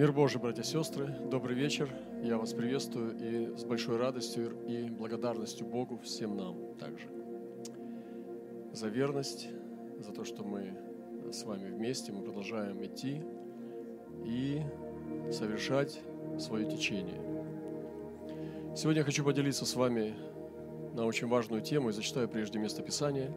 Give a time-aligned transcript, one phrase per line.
[0.00, 1.90] Мир Божий, братья и сестры, добрый вечер.
[2.22, 7.06] Я вас приветствую и с большой радостью и благодарностью Богу всем нам также.
[8.72, 9.50] За верность,
[9.98, 10.72] за то, что мы
[11.30, 13.20] с вами вместе, мы продолжаем идти
[14.24, 14.62] и
[15.30, 16.00] совершать
[16.38, 17.20] свое течение.
[18.74, 20.14] Сегодня я хочу поделиться с вами
[20.94, 23.30] на очень важную тему и зачитаю прежде место Писания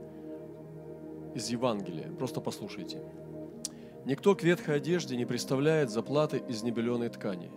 [1.36, 2.09] из Евангелия.
[2.14, 3.02] Просто послушайте.
[4.05, 7.52] Никто к ветхой одежде не представляет заплаты из небеленой ткани.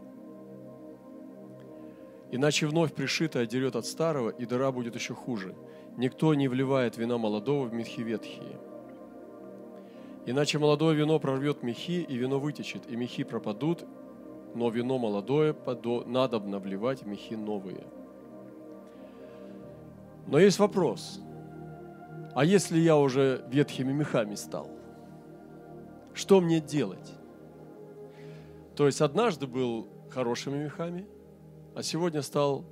[2.31, 5.55] Иначе вновь пришитое дерет от старого, и дыра будет еще хуже.
[5.97, 8.61] Никто не вливает вина молодого в мехи ветхие.
[10.27, 13.85] Иначе молодое вино прорвет мехи, и вино вытечет, и мехи пропадут,
[14.55, 15.55] но вино молодое
[16.07, 17.85] надо вливать в мехи новые.
[20.27, 21.21] Но есть вопрос.
[22.35, 24.76] А если я уже ветхими мехами стал?
[26.17, 27.13] Что мне делать?
[28.75, 31.07] То есть однажды был хорошими мехами,
[31.75, 32.65] а сегодня стал,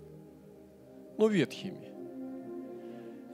[1.18, 1.92] ну, ветхими.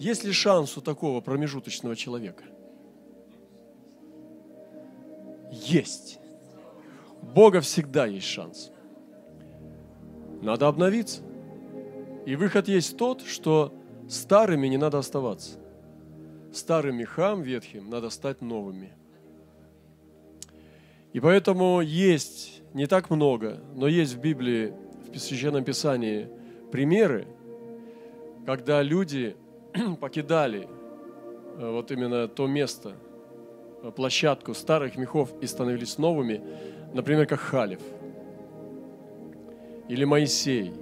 [0.00, 2.42] Есть ли шанс у такого промежуточного человека?
[5.52, 6.18] Есть.
[7.22, 8.72] Бога всегда есть шанс.
[10.42, 11.22] Надо обновиться.
[12.26, 13.72] И выход есть тот, что
[14.08, 15.60] старыми не надо оставаться.
[16.52, 18.92] Старым мехам ветхим надо стать новыми–
[21.12, 24.72] и поэтому есть не так много, но есть в Библии,
[25.12, 26.28] в Священном Писании
[26.70, 27.26] примеры,
[28.46, 29.36] когда люди
[30.00, 30.68] покидали
[31.58, 32.94] э, вот именно то место,
[33.82, 36.42] э, площадку старых мехов и становились новыми,
[36.94, 37.80] например, как Халев
[39.88, 40.72] или Моисей,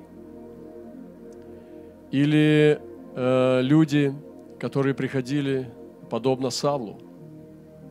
[2.11, 2.79] или
[3.15, 4.15] э, люди,
[4.61, 5.71] которые приходили
[6.11, 7.01] подобно Савлу–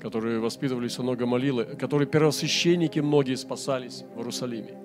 [0.01, 4.77] которые воспитывались у много молилы, которые первосвященники многие спасались в Иерусалиме.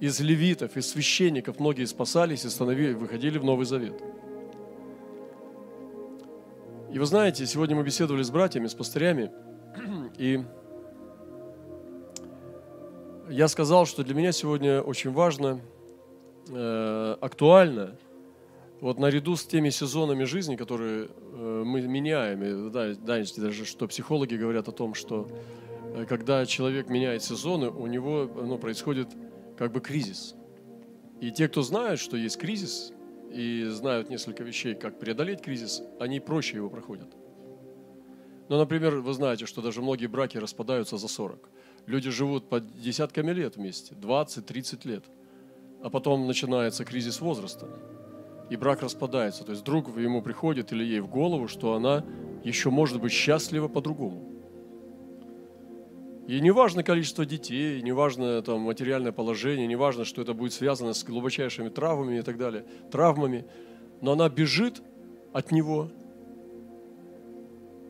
[0.00, 4.02] Из левитов, из священников многие спасались и становились, выходили в Новый Завет.
[6.92, 9.30] И вы знаете, сегодня мы беседовали с братьями, с пастырями,
[10.18, 10.44] и
[13.30, 15.60] я сказал, что для меня сегодня очень важно,
[16.48, 17.96] э, актуально–
[18.82, 24.34] вот наряду с теми сезонами жизни, которые э, мы меняем, и, да, даже что психологи
[24.34, 25.28] говорят о том, что
[25.94, 29.06] э, когда человек меняет сезоны, у него ну, происходит
[29.56, 30.34] как бы кризис.
[31.20, 32.92] И те, кто знают, что есть кризис,
[33.30, 37.08] и знают несколько вещей, как преодолеть кризис, они проще его проходят.
[38.48, 41.48] Ну, например, вы знаете, что даже многие браки распадаются за 40.
[41.86, 45.04] Люди живут по десятками лет вместе, 20-30 лет.
[45.84, 47.68] А потом начинается кризис возраста
[48.52, 49.44] и брак распадается.
[49.44, 52.04] То есть друг ему приходит или ей в голову, что она
[52.44, 54.28] еще может быть счастлива по-другому.
[56.28, 60.52] И не важно количество детей, не важно там, материальное положение, не важно, что это будет
[60.52, 63.46] связано с глубочайшими травмами и так далее, травмами,
[64.02, 64.82] но она бежит
[65.32, 65.88] от него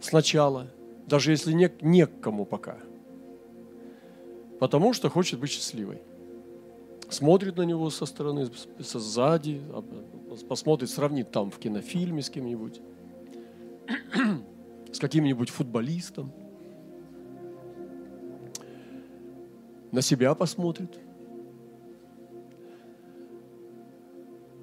[0.01, 0.69] сначала,
[1.09, 2.79] даже если не, не к кому пока,
[4.61, 5.99] потому что хочет быть счастливой
[7.13, 8.49] смотрит на него со стороны,
[8.79, 9.61] сзади,
[10.49, 12.81] посмотрит, сравнит там в кинофильме с кем-нибудь,
[14.93, 16.33] с каким-нибудь футболистом,
[19.91, 20.99] на себя посмотрит.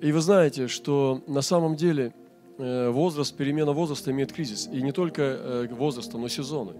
[0.02, 2.14] И вы знаете, что на самом деле
[2.58, 4.68] э, возраст, перемена возраста имеет кризис.
[4.72, 6.74] И не только э, возраста, но сезоны.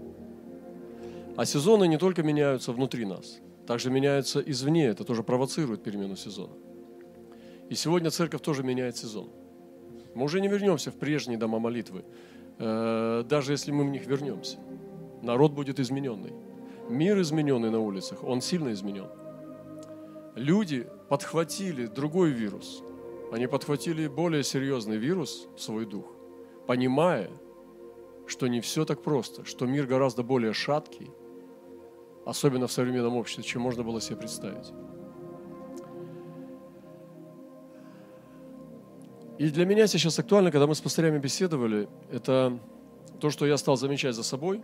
[1.36, 3.40] А сезоны не только меняются внутри нас–
[3.70, 6.54] также меняются извне, это тоже провоцирует перемену сезона.
[7.70, 9.30] И сегодня церковь тоже меняет сезон.
[10.16, 12.04] Мы уже не вернемся в прежние дома молитвы,
[12.58, 14.58] э, даже если мы в них вернемся.
[15.22, 16.34] Народ будет измененный.
[16.90, 19.08] Мир измененный на улицах, он сильно изменен.
[20.36, 22.82] Люди подхватили другой вирус.
[23.32, 26.08] Они подхватили более серьезный вирус свой дух,
[26.66, 27.30] понимая,
[28.26, 31.12] что не все так просто, что мир гораздо более шаткий,
[32.26, 34.74] особенно в современном обществе, чем можно было себе представить.
[39.40, 42.60] И для меня сейчас актуально, когда мы с пастырями беседовали, это
[43.22, 44.62] то, что я стал замечать за собой,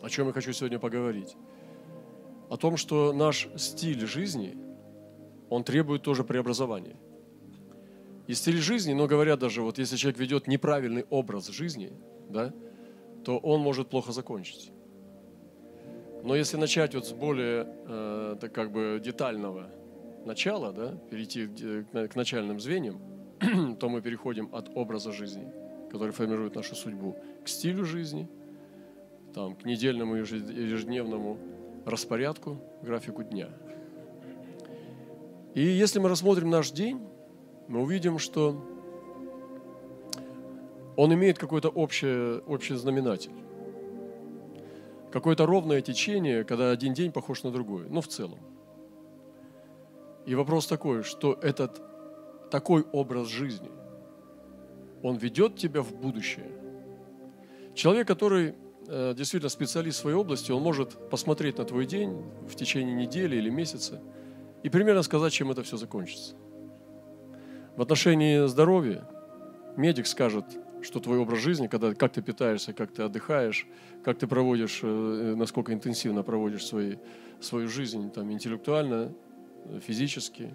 [0.00, 1.36] о чем я хочу сегодня поговорить.
[2.48, 4.56] О том, что наш стиль жизни,
[5.50, 6.96] он требует тоже преобразования.
[8.26, 11.92] И стиль жизни, но говорят даже, вот если человек ведет неправильный образ жизни,
[12.30, 12.54] да,
[13.24, 14.72] то он может плохо закончить.
[16.24, 19.68] Но если начать вот с более э, так как бы детального
[20.24, 23.17] начала, да, перейти к, к начальным звеньям,
[23.78, 25.46] то мы переходим от образа жизни,
[25.90, 28.28] который формирует нашу судьбу, к стилю жизни,
[29.34, 31.38] там, к недельному ежедневному
[31.84, 33.48] распорядку, графику дня.
[35.54, 37.00] И если мы рассмотрим наш день,
[37.68, 38.64] мы увидим, что
[40.96, 43.32] он имеет какой-то общий, общий знаменатель.
[45.12, 48.38] Какое-то ровное течение, когда один день похож на другой, ну в целом.
[50.26, 51.80] И вопрос такой, что этот
[52.50, 53.70] такой образ жизни,
[55.02, 56.50] он ведет тебя в будущее.
[57.74, 58.54] Человек, который
[58.88, 63.36] э, действительно специалист в своей области, он может посмотреть на твой день в течение недели
[63.36, 64.00] или месяца
[64.62, 66.34] и примерно сказать, чем это все закончится.
[67.76, 69.08] В отношении здоровья
[69.76, 70.44] медик скажет,
[70.82, 73.66] что твой образ жизни, когда, как ты питаешься, как ты отдыхаешь,
[74.04, 76.96] как ты проводишь, э, насколько интенсивно проводишь свои,
[77.40, 79.12] свою жизнь там, интеллектуально,
[79.86, 80.54] физически,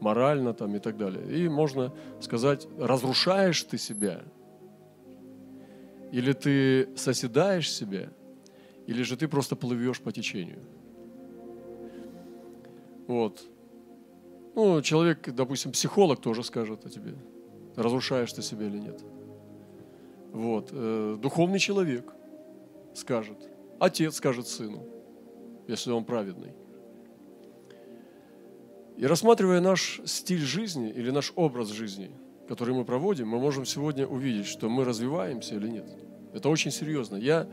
[0.00, 1.24] морально там, и так далее.
[1.38, 4.22] И можно сказать, разрушаешь ты себя,
[6.12, 8.08] или ты соседаешь себя,
[8.86, 10.60] или же ты просто плывешь по течению.
[13.06, 13.42] Вот.
[14.54, 17.14] Ну, человек, допустим, психолог тоже скажет о тебе,
[17.76, 19.02] разрушаешь ты себя или нет.
[20.32, 20.70] Вот.
[20.72, 22.12] Э, духовный человек
[22.94, 23.38] скажет,
[23.80, 24.86] отец скажет сыну,
[25.66, 26.52] если он праведный.
[28.96, 32.10] И рассматривая наш стиль жизни или наш образ жизни,
[32.48, 35.86] который мы проводим, мы можем сегодня увидеть, что мы развиваемся или нет.
[36.32, 37.16] Это очень серьезно.
[37.16, 37.48] Я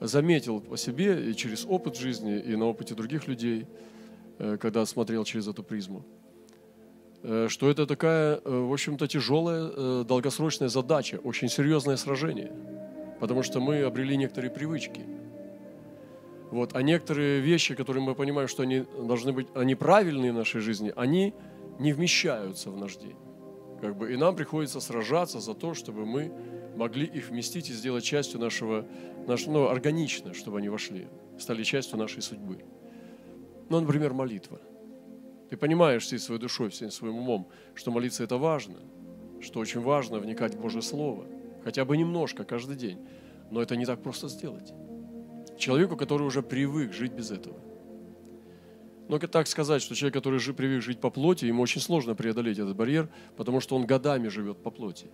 [0.00, 3.66] заметил по себе и через опыт жизни, и на опыте других людей,
[4.38, 6.04] э, когда смотрел через эту призму,
[7.22, 12.52] э, что это такая, э, в общем-то, тяжелая, долгосрочная задача, очень серьезное сражение,
[13.18, 15.00] потому что мы обрели некоторые привычки–
[16.54, 16.76] вот.
[16.76, 20.92] А некоторые вещи, которые мы понимаем, что они должны быть, они правильные в нашей жизни,
[20.94, 21.34] они
[21.80, 23.16] не вмещаются в наш день.
[23.80, 26.32] Как бы, и нам приходится сражаться за то, чтобы мы
[26.76, 28.86] могли их вместить и сделать частью нашего,
[29.26, 31.08] наш, ну, органично, чтобы они вошли,
[31.40, 32.64] стали частью нашей судьбы.
[33.68, 34.60] Ну, например, молитва.
[35.50, 38.78] Ты понимаешь всей своей душой, всем своим умом, что молиться это важно,
[39.40, 41.26] что очень важно вникать в Божье Слово,
[41.64, 43.00] хотя бы немножко каждый день.
[43.50, 44.72] Но это не так просто сделать
[45.58, 47.56] человеку, который уже привык жить без этого.
[49.08, 52.74] Но так сказать, что человек, который привык жить по плоти, ему очень сложно преодолеть этот
[52.74, 55.08] барьер, потому что он годами живет по плоти.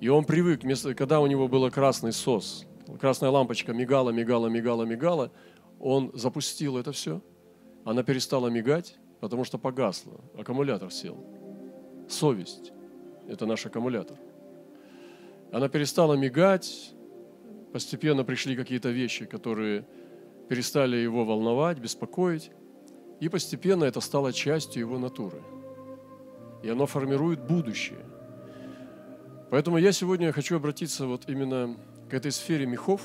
[0.00, 0.62] И он привык,
[0.96, 2.66] когда у него был красный сос,
[3.00, 5.30] красная лампочка мигала, мигала, мигала, мигала,
[5.78, 7.22] он запустил это все,
[7.84, 11.16] она перестала мигать, потому что погасла, аккумулятор сел.
[12.08, 12.72] Совесть–
[13.28, 14.18] это наш аккумулятор.
[15.52, 16.92] Она перестала мигать,
[17.72, 19.86] постепенно пришли какие-то вещи, которые
[20.48, 22.50] перестали его волновать, беспокоить,
[23.20, 25.42] и постепенно это стало частью его натуры.
[26.62, 28.04] И оно формирует будущее.
[29.50, 31.76] Поэтому я сегодня хочу обратиться вот именно
[32.10, 33.00] к этой сфере мехов,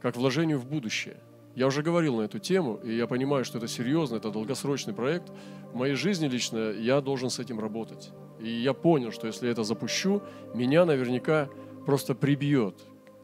[0.00, 1.16] как вложению в будущее.
[1.56, 5.32] Я уже говорил на эту тему, и я понимаю, что это серьезно, это долгосрочный проект.
[5.72, 8.10] В моей жизни лично я должен с этим работать.
[8.40, 10.22] И я понял, что если я это запущу,
[10.54, 11.48] меня наверняка
[11.84, 12.76] просто прибьет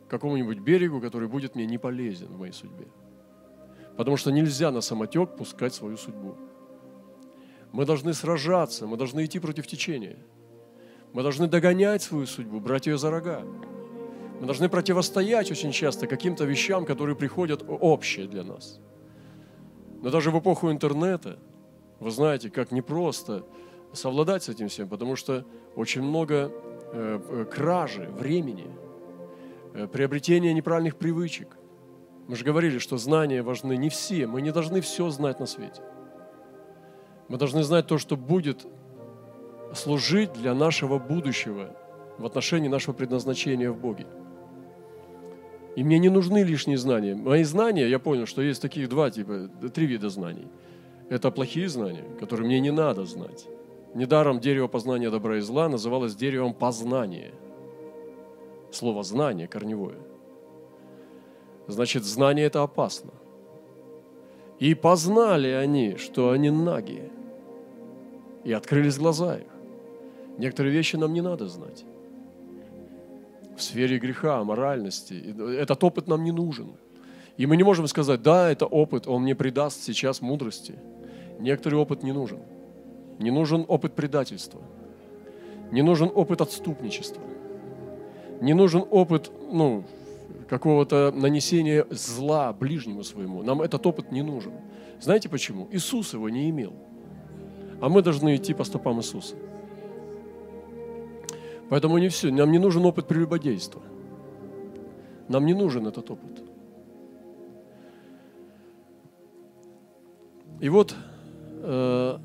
[0.08, 2.86] какому-нибудь берегу, который будет мне не полезен в моей судьбе.
[3.96, 6.36] Потому что нельзя на самотек пускать свою судьбу.
[7.72, 10.16] Мы должны сражаться, мы должны идти против течения.
[11.12, 13.42] Мы должны догонять свою судьбу, брать ее за рога.
[14.40, 18.80] Мы должны противостоять очень часто каким-то вещам, которые приходят общие для нас.
[20.02, 21.38] Но даже в эпоху интернета,
[22.00, 23.46] вы знаете, как непросто
[23.94, 26.52] совладать с этим всем, потому что очень много
[26.92, 28.66] э, э кражи времени–
[29.92, 31.56] приобретение неправильных привычек.
[32.28, 34.26] Мы же говорили, что знания важны не все.
[34.26, 35.82] Мы не должны все знать на свете.
[37.28, 38.66] Мы должны знать то, что будет
[39.74, 41.76] служить для нашего будущего
[42.18, 44.06] в отношении нашего предназначения в Боге.
[45.76, 47.14] И мне не нужны лишние знания.
[47.14, 50.48] Мои знания, я понял, что есть таких два типа, три вида знаний.
[51.10, 53.46] Это плохие знания, которые мне не надо знать.
[53.94, 57.32] Недаром дерево познания добра и зла называлось деревом познания–
[58.76, 59.96] Слово «знание» корневое.
[61.66, 63.10] Значит, знание– это опасно.
[64.58, 67.10] И познали они, что они наги.
[68.44, 69.46] И открылись глаза их.
[70.36, 71.86] Некоторые вещи нам не надо знать.
[73.56, 75.34] В сфере греха, моральности.
[75.58, 76.74] Этот опыт нам не нужен.
[77.38, 80.74] И мы не можем сказать, да, это опыт, он мне придаст сейчас мудрости.
[81.40, 82.40] Некоторый опыт не нужен.
[83.18, 84.60] Не нужен опыт предательства.
[85.72, 87.22] Не нужен опыт отступничества
[88.40, 89.84] не нужен опыт ну,
[90.48, 93.42] какого-то нанесения зла ближнему своему.
[93.42, 94.52] Нам этот опыт не нужен.
[95.00, 95.68] Знаете почему?
[95.70, 96.72] Иисус его не имел.
[97.80, 99.36] А мы должны идти по стопам Иисуса.
[101.68, 102.30] Поэтому не все.
[102.30, 103.82] Нам не нужен опыт прелюбодейства.
[105.28, 106.42] Нам не нужен этот опыт.
[110.60, 110.94] И вот,
[111.62, 112.18] э,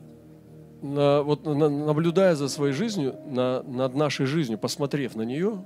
[0.82, 5.66] на, вот на, наблюдая за своей жизнью, на, над нашей жизнью, посмотрев на нее,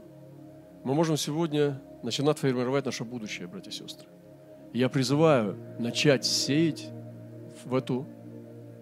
[0.85, 4.07] мы можем сегодня начинать формировать наше будущее, братья и сестры.
[4.71, 6.89] Я призываю начать сеять
[7.65, 8.05] в эту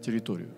[0.02, 0.54] территорию.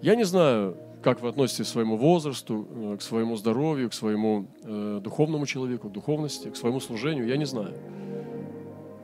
[0.00, 4.46] Я не знаю, как вы относитесь к своему возрасту, э, к своему здоровью, к своему
[4.64, 7.74] э, духовному человеку, к духовности, к своему служению, я не знаю.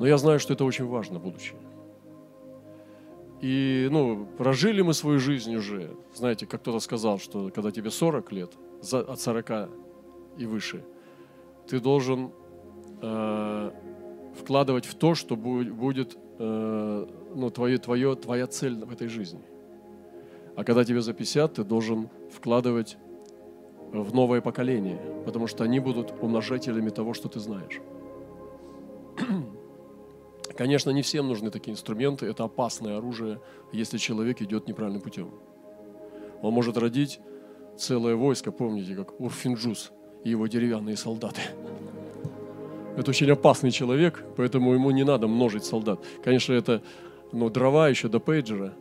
[0.00, 1.58] Но я знаю, что это очень важно, будущее.
[3.42, 5.90] И, ну, прожили мы свою жизнь уже.
[6.14, 8.52] Знаете, как кто-то сказал, что когда тебе 40 лет,
[8.90, 9.68] от 40
[10.38, 10.84] и выше,
[11.66, 12.30] ты должен
[13.02, 13.70] э,
[14.38, 19.40] вкладывать в то, что будет э, ну, твое, твое, твоя цель в этой жизни.
[20.56, 22.96] А когда тебе за 50, ты должен вкладывать
[23.92, 27.80] в новое поколение, потому что они будут умножателями того, что ты знаешь.
[30.56, 33.40] Конечно, не всем нужны такие инструменты, это опасное оружие,
[33.72, 35.30] если человек идет неправильным путем.
[36.42, 37.20] Он может родить
[37.76, 39.92] целое войско, помните, как Урфинджус
[40.24, 41.40] и его деревянные солдаты.
[42.96, 46.04] Это очень опасный человек, поэтому ему не надо множить солдат.
[46.24, 46.82] Конечно, это
[47.32, 48.72] ну, дрова еще до пейджера.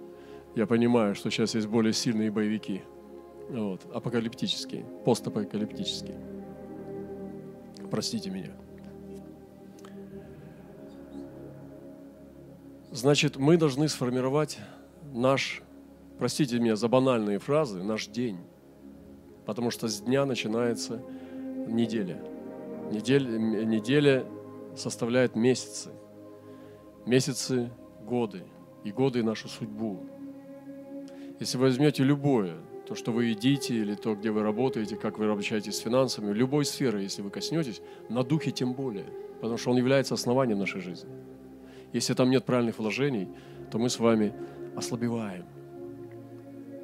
[0.55, 2.81] Я понимаю, что сейчас есть более сильные боевики.
[3.49, 6.17] Вот, апокалиптические, постапокалиптические.
[7.91, 8.51] Простите меня.
[12.91, 14.57] Значит, мы должны сформировать
[15.13, 15.61] наш,
[16.17, 18.39] простите меня за банальные фразы, наш день.
[19.45, 21.01] Потому что с дня начинается
[21.67, 22.21] неделя.
[22.91, 24.25] Неделя, неделя
[24.75, 25.91] составляет месяцы.
[27.05, 27.69] Месяцы–
[28.05, 28.43] годы.
[28.83, 30.05] И годы– нашу судьбу.
[31.39, 32.55] Если вы возьмете любое,
[32.87, 36.63] то, что вы едите, или то, где вы работаете, как вы обращаетесь с финансами, любой
[36.65, 39.05] сферы, если вы коснетесь, на духе тем более,
[39.41, 41.09] потому что он является основанием нашей жизни.
[41.93, 43.27] Если там нет правильных вложений,
[43.71, 44.33] то мы с вами
[44.75, 45.45] ослабеваем.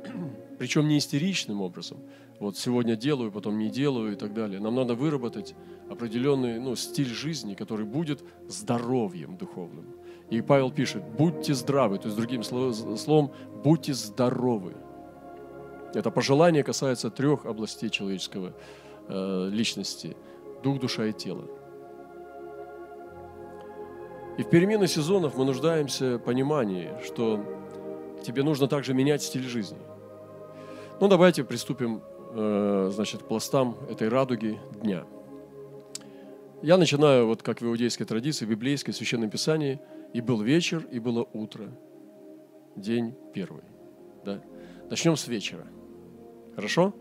[0.60, 2.00] Причем не истеричным образом.
[2.40, 4.60] Вот сегодня делаю, потом не делаю и так далее.
[4.60, 5.56] Нам надо выработать
[5.90, 9.86] определенный ну, стиль жизни, который будет здоровьем духовным.
[10.30, 13.32] И Павел пишет, будьте здравы, то есть другим словом,
[13.64, 14.74] будьте здоровы.
[15.94, 18.54] Это пожелание касается трех областей человеческого
[19.08, 20.18] э, личности.
[20.64, 21.46] Дух, душа и тело.
[24.38, 27.40] И в перемены сезонов мы нуждаемся в понимании, что
[28.26, 29.78] тебе нужно также менять стиль жизни.
[31.00, 32.02] Ну, давайте приступим,
[32.34, 35.06] значит, к пластам этой радуги дня.
[36.62, 39.80] Я начинаю, вот как в иудейской традиции, в библейской, в священном писании,
[40.14, 41.70] и был вечер, и было утро,
[42.76, 43.64] день первый.
[44.26, 44.42] Да?
[44.90, 45.68] Начнем с вечера.
[46.56, 46.94] Хорошо?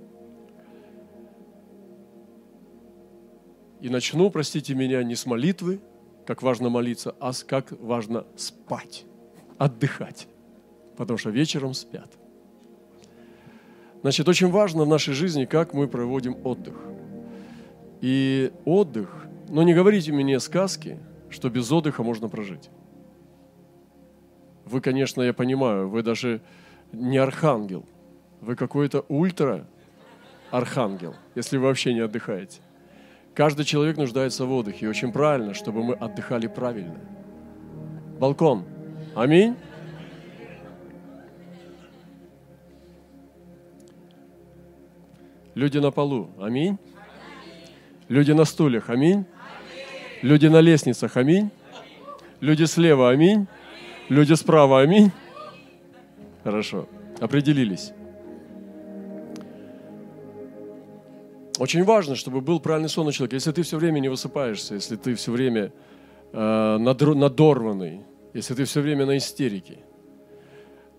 [3.81, 5.81] И начну, простите меня, не с молитвы,
[6.27, 9.05] как важно молиться, а как важно спать,
[9.59, 10.29] отдыхать,
[10.97, 12.11] потому что вечером спят.
[14.03, 16.75] Значит, очень важно в нашей жизни, как мы проводим отдых.
[18.01, 20.99] И отдых, но не говорите мне сказки,
[21.31, 22.69] что без отдыха можно прожить.
[24.65, 26.41] Вы, конечно, я понимаю, вы даже
[26.93, 27.85] не архангел,
[28.41, 29.67] вы какой-то ультра
[30.51, 32.61] архангел, если вы вообще не отдыхаете.
[33.35, 34.87] Каждый человек нуждается в отдыхе.
[34.87, 36.97] И очень правильно, чтобы мы отдыхали правильно.
[38.19, 38.65] Балкон.
[39.15, 39.57] Аминь.
[45.55, 46.31] Люди на полу.
[46.39, 46.79] Аминь.
[48.09, 48.91] Люди на стульях.
[48.91, 49.25] Аминь.
[50.23, 51.17] Люди на лестницах.
[51.17, 51.51] Аминь.
[52.41, 53.11] Люди слева.
[53.11, 53.47] Аминь.
[54.09, 54.81] Люди справа.
[54.81, 55.11] Аминь.
[56.43, 56.89] Хорошо.
[57.21, 57.93] Определились.
[61.59, 63.37] Очень важно, чтобы был правильный сон у человека.
[63.37, 65.73] Если ты все время не высыпаешься, если ты все время
[66.33, 68.01] э, надорванный,
[68.35, 69.79] если ты все время на истерике,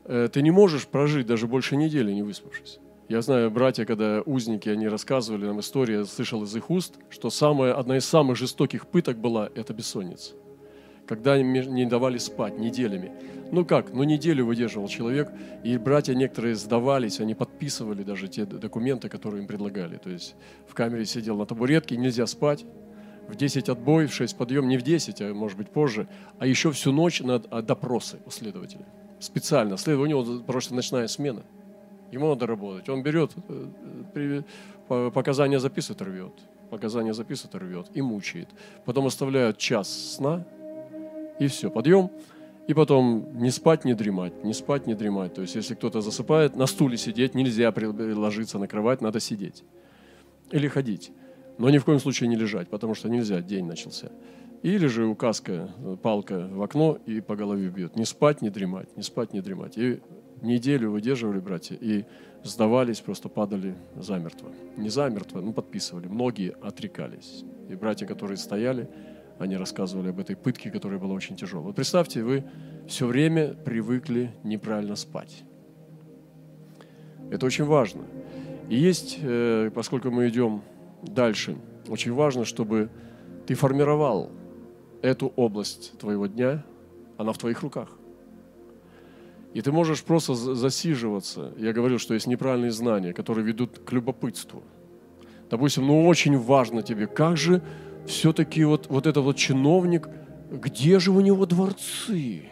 [0.05, 2.79] э, ты не можешь прожить даже больше недели, не выспавшись.
[3.13, 7.29] Я знаю, братья, когда узники, они рассказывали нам историю, я слышал из их уст, что
[7.29, 10.33] самая, одна из самых жестоких пыток была– это бессонница
[11.05, 13.11] когда не давали спать неделями.
[13.51, 15.29] Ну как, ну неделю выдерживал человек,
[15.63, 19.97] и братья некоторые сдавались, они подписывали даже те документы, которые им предлагали.
[19.97, 20.33] То есть
[20.67, 22.65] в камере сидел на табуретке, нельзя спать,
[23.27, 26.07] в 10 отбой, в 6 подъем, не в 10, а может быть позже,
[26.39, 28.87] а еще всю ночь на а, допросы у следователя.
[29.19, 29.75] Специально.
[29.75, 31.43] У него просто ночная смена.
[32.13, 32.87] Ему надо работать.
[32.89, 33.31] Он берет,
[34.15, 34.41] э,
[35.11, 36.33] показания записывает, рвет.
[36.69, 38.49] Показания записывает, рвет и мучает.
[38.85, 40.45] Потом оставляют час сна,
[41.39, 42.11] и все, подъем,
[42.67, 45.33] и потом не спать, не дремать, не спать, не дремать.
[45.33, 47.73] То есть, если кто-то засыпает, на стуле сидеть нельзя
[48.15, 49.63] ложиться на кровать, надо сидеть.
[50.51, 51.11] Или ходить.
[51.57, 54.11] Но ни в коем случае не лежать, потому что нельзя, день начался.
[54.61, 55.71] Или же указка,
[56.03, 57.95] палка в окно и по голове бьет.
[57.95, 59.77] Не спать, не дремать, не спать, не дремать.
[59.77, 59.99] И
[60.43, 62.05] неделю выдерживали братья и
[62.43, 64.51] сдавались, просто падали замертво.
[64.77, 66.07] Не замертво, но подписывали.
[66.07, 67.43] Многие отрекались.
[67.69, 68.89] И братья, которые стояли,
[69.39, 71.65] они рассказывали об этой пытке, которая была очень тяжелой.
[71.65, 72.43] Вот представьте, вы
[72.87, 75.43] все время привыкли неправильно спать.
[77.31, 78.03] Это очень важно.
[78.69, 80.61] И есть, э, поскольку мы идем
[81.01, 81.57] дальше,
[81.87, 82.89] очень важно, чтобы
[83.47, 84.29] ты формировал
[85.01, 86.63] эту область твоего дня,
[87.17, 87.89] она в твоих руках.
[89.53, 91.51] И ты можешь просто засиживаться.
[91.57, 94.63] Я говорил, что есть неправильные знания, которые ведут к любопытству.
[95.49, 97.61] Допустим, ну очень важно тебе, как же
[98.07, 100.09] все-таки вот, вот этот вот чиновник,
[100.51, 102.49] где же у него дворцы?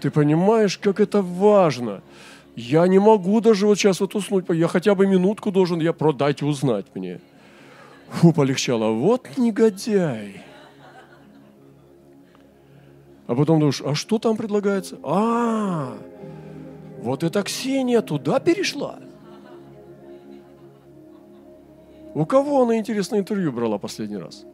[0.00, 2.02] Ты понимаешь, как это важно?
[2.54, 6.12] Я не могу даже вот сейчас вот уснуть, я хотя бы минутку должен, я про
[6.12, 7.20] дайте узнать мне.
[8.10, 8.90] Фу, полегчало.
[8.90, 10.42] Вот негодяй.
[13.30, 14.98] А потом думаешь, а что там предлагается?
[15.04, 15.96] А,
[17.00, 18.98] вот эта Ксения туда перешла.
[22.12, 24.44] У кого она, интересное интервью брала последний раз?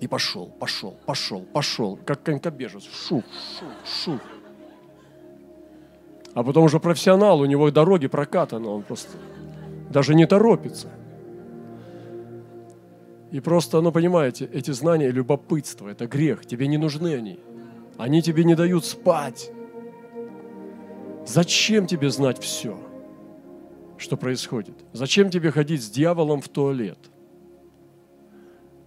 [0.00, 2.82] И пошел, пошел, пошел, пошел, как конькобежец.
[2.82, 3.22] Шух,
[3.60, 4.20] шух, шух.
[6.34, 9.18] А потом уже профессионал, у него дороги прокатаны, он просто
[9.88, 10.88] даже не торопится.
[13.32, 17.40] И просто, ну понимаете, эти знания, любопытство, это грех, тебе не нужны они.
[17.98, 19.50] Они тебе не дают спать.
[21.26, 22.78] Зачем тебе знать все?
[23.98, 24.74] что происходит?
[24.92, 26.98] Зачем тебе ходить с дьяволом в туалет?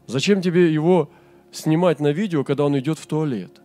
[0.08, 1.10] Зачем тебе его
[1.52, 3.62] снимать на видео, когда он идет в туалет?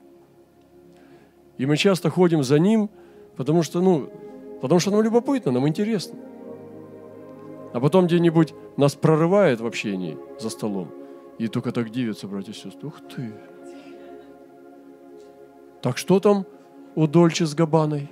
[1.59, 2.91] И мы часто ходим за ним,
[3.37, 4.11] потому что, ну,
[4.61, 6.19] потому что нам любопытно, нам интересно.
[7.75, 10.89] А потом где-нибудь нас прорывает в общении за столом.
[11.39, 12.89] И только так дивятся, братья и сестры.
[12.89, 13.35] Ух ты!
[15.83, 16.47] Так что там
[16.95, 18.09] у Дольче с Габаной?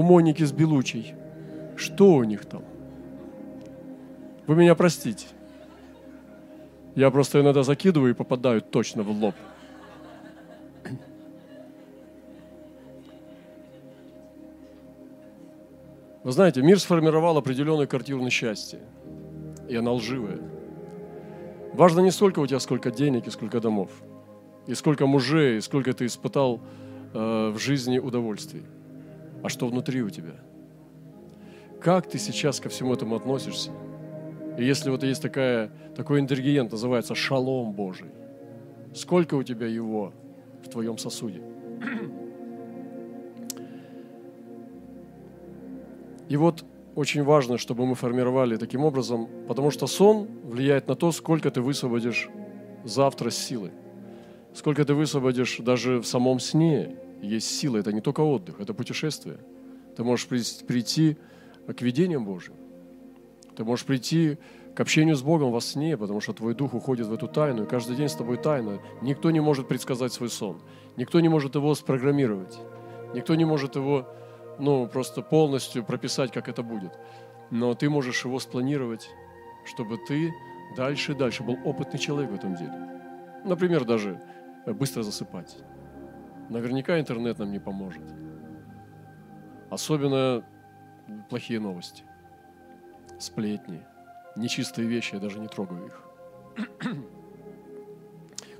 [0.00, 1.14] у Моники с Белучей.
[1.76, 2.62] Что у них там?
[4.46, 5.26] Вы меня простите.
[6.94, 9.34] Я просто иногда закидываю и попадаю точно в лоб.
[16.24, 18.80] Вы знаете, мир сформировал определенную картину счастья.
[19.68, 20.40] И она лживая.
[21.72, 23.90] Важно не столько у тебя, сколько денег и сколько домов.
[24.66, 26.60] И сколько мужей, и сколько ты испытал
[27.14, 28.64] э, в жизни удовольствий
[29.42, 30.34] а что внутри у тебя.
[31.80, 33.70] Как ты сейчас ко всему этому относишься?
[34.58, 38.10] И если вот есть такая, такой ингредиент, называется шалом Божий,
[38.94, 40.12] сколько у тебя его
[40.62, 41.42] в твоем сосуде?
[46.30, 46.64] И вот
[46.94, 51.60] очень важно, чтобы мы формировали таким образом, потому что сон влияет на то, сколько ты
[51.60, 52.28] высвободишь
[52.84, 53.72] завтра силы,
[54.54, 59.38] сколько ты высвободишь даже в самом сне, есть сила, это не только отдых, это путешествие.
[59.96, 61.16] Ты можешь прийти
[61.66, 62.54] к видениям Божьим.
[63.56, 64.38] Ты можешь прийти
[64.76, 67.66] к общению с Богом во сне, потому что твой дух уходит в эту тайну, и
[67.66, 68.78] каждый день с тобой тайна.
[69.02, 70.60] Никто не может предсказать свой сон.
[70.96, 72.56] Никто не может его спрограммировать.
[73.14, 74.06] Никто не может его
[74.58, 76.98] ну, просто полностью прописать, как это будет.
[77.50, 79.08] Но ты можешь его спланировать,
[79.64, 80.32] чтобы ты
[80.76, 82.72] дальше и дальше был опытный человек в этом деле.
[83.44, 84.20] Например, даже
[84.66, 85.56] быстро засыпать.
[86.48, 88.02] Наверняка интернет нам не поможет.
[89.70, 90.44] Особенно
[91.28, 92.02] плохие новости,
[93.18, 93.82] сплетни,
[94.36, 96.04] нечистые вещи, я даже не трогаю их.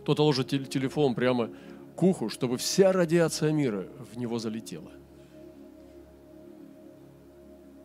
[0.03, 1.51] Кто-то ложит телефон прямо
[1.97, 4.91] к уху, чтобы вся радиация мира в него залетела.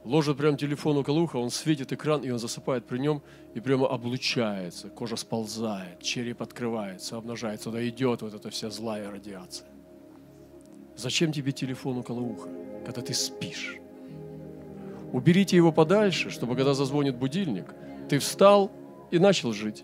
[0.05, 3.23] Ложит прям телефон около уха, он светит экран, и он засыпает при нем,
[3.55, 9.67] и прямо облучается, кожа сползает, череп открывается, обнажается, туда идет вот эта вся злая радиация.
[10.95, 12.49] Зачем тебе телефон около уха,
[12.85, 13.77] когда ты спишь?
[15.11, 17.73] Уберите его подальше, чтобы когда зазвонит будильник,
[18.07, 18.71] ты встал
[19.09, 19.83] и начал жить.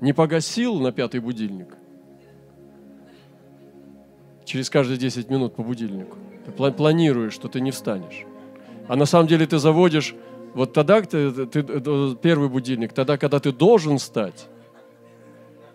[0.00, 1.76] Не погасил на пятый будильник.
[4.46, 6.16] Через каждые 10 минут по будильнику.
[6.46, 8.24] Ты планируешь, что ты не встанешь.
[8.88, 10.14] А на самом деле ты заводишь
[10.54, 11.62] вот тогда ты, ты,
[12.22, 14.46] первый будильник, тогда, когда ты должен встать.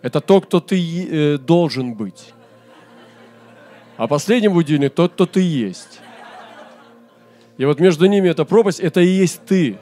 [0.00, 2.32] Это то, кто ты э, должен быть.
[3.96, 6.00] А последний будильник тот, кто ты есть.
[7.58, 9.78] И вот между ними эта пропасть, это и есть ты.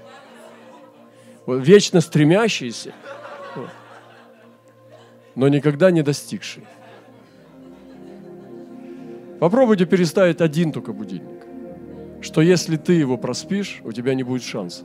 [1.47, 2.93] Вечно стремящийся,
[5.35, 6.65] но никогда не достигший.
[9.41, 11.47] Попробуйте переставить один только будильник.
[12.23, 14.85] что если ты его проспишь, у тебя не будет шанса.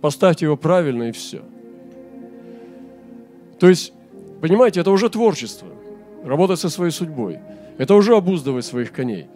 [0.00, 1.42] Поставьте его правильно и все.
[3.58, 3.92] То есть,
[4.40, 5.68] понимаете, это уже творчество.
[6.24, 7.38] Работать со своей судьбой.
[7.76, 9.26] Это уже обуздывать своих коней.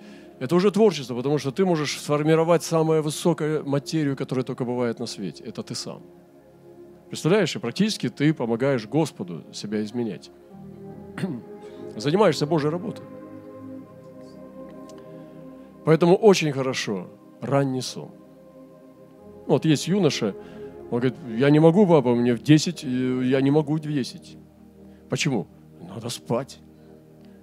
[0.40, 5.06] Это уже творчество, потому что ты можешь сформировать самую высокую материю, которая только бывает на
[5.06, 5.44] свете.
[5.44, 6.00] Это ты сам.
[7.08, 10.30] Представляешь, и практически ты помогаешь Господу себя изменять.
[11.96, 13.04] Занимаешься Божьей работой.
[15.84, 17.08] Поэтому очень хорошо
[17.40, 18.10] ранний сон.
[19.46, 20.34] Вот есть юноша,
[20.90, 22.86] он говорит, я не могу, папа, мне в 10, э,
[23.24, 24.38] я не могу в 10.
[25.10, 25.46] Почему?
[25.80, 26.58] Надо спать.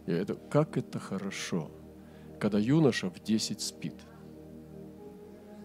[0.07, 1.69] Я это, как это хорошо,
[2.39, 3.95] когда юноша в 10 спит.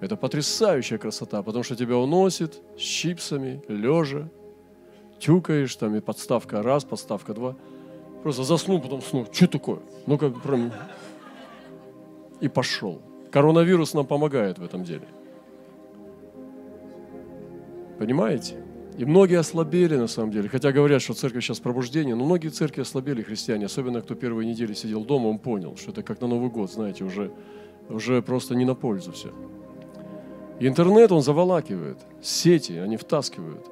[0.00, 4.28] Это потрясающая красота, потому что тебя уносит с чипсами, лежа,
[5.18, 7.56] тюкаешь, там и подставка раз, подставка два.
[8.22, 9.26] Просто заснул, потом снул.
[9.32, 9.78] Что такое?
[10.06, 10.72] Ну как прям...
[12.40, 13.03] И пошел.
[13.31, 15.07] Коронавирус нам помогает в этом деле.
[17.99, 18.62] Понимаете?
[18.99, 20.49] И многие ослабели на самом деле.
[20.49, 23.66] Хотя говорят, что церковь сейчас пробуждение, но многие церкви ослабели, христиане.
[23.66, 27.05] Особенно, кто первые недели сидел дома, он понял, что это как на Новый год, знаете,
[27.05, 27.31] уже,
[27.90, 29.31] уже просто не на пользу все.
[30.61, 31.99] интернет, он заволакивает.
[32.22, 33.66] Сети, они втаскивают.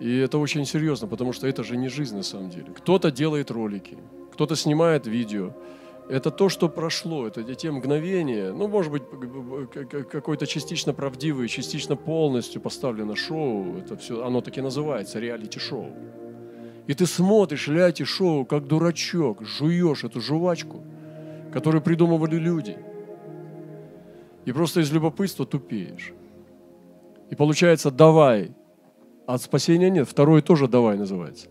[0.00, 2.72] И это очень серьезно, потому что это же не жизнь на самом деле.
[2.76, 3.96] Кто-то делает ролики,
[4.32, 5.52] кто-то снимает видео,
[6.12, 9.02] это то, что прошло, это те мгновения, ну, может быть,
[10.10, 15.86] какой-то частично правдивый, частично полностью поставлено шоу, это все, оно таки называется, реалити-шоу.
[16.86, 20.82] И ты смотришь реалити-шоу, как дурачок, жуешь эту жвачку,
[21.50, 22.76] которую придумывали люди.
[24.44, 26.12] И просто из любопытства тупеешь.
[27.30, 28.50] И получается, давай,
[29.26, 31.48] а спасения нет, второй тоже давай называется.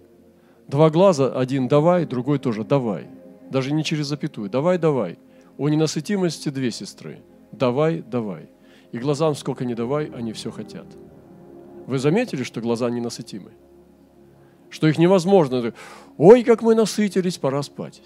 [0.68, 3.08] Два глаза, один давай, другой тоже давай–
[3.52, 4.50] даже не через запятую.
[4.50, 5.20] Давай, давай.
[5.58, 7.20] О ненасытимости две сестры.
[7.52, 8.50] Давай, давай.
[8.92, 10.86] И глазам сколько не давай, они все хотят.
[11.86, 13.52] Вы заметили, что глаза ненасытимы?
[14.70, 15.74] Что их невозможно.
[16.18, 18.02] Ой, как мы насытились, пора спать.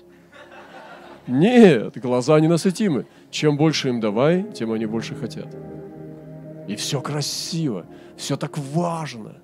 [1.27, 3.05] Нет, глаза ненасытимы.
[3.29, 5.47] Чем больше им давай, тем они больше хотят.
[6.67, 7.85] И все красиво,
[8.17, 9.37] все так важно.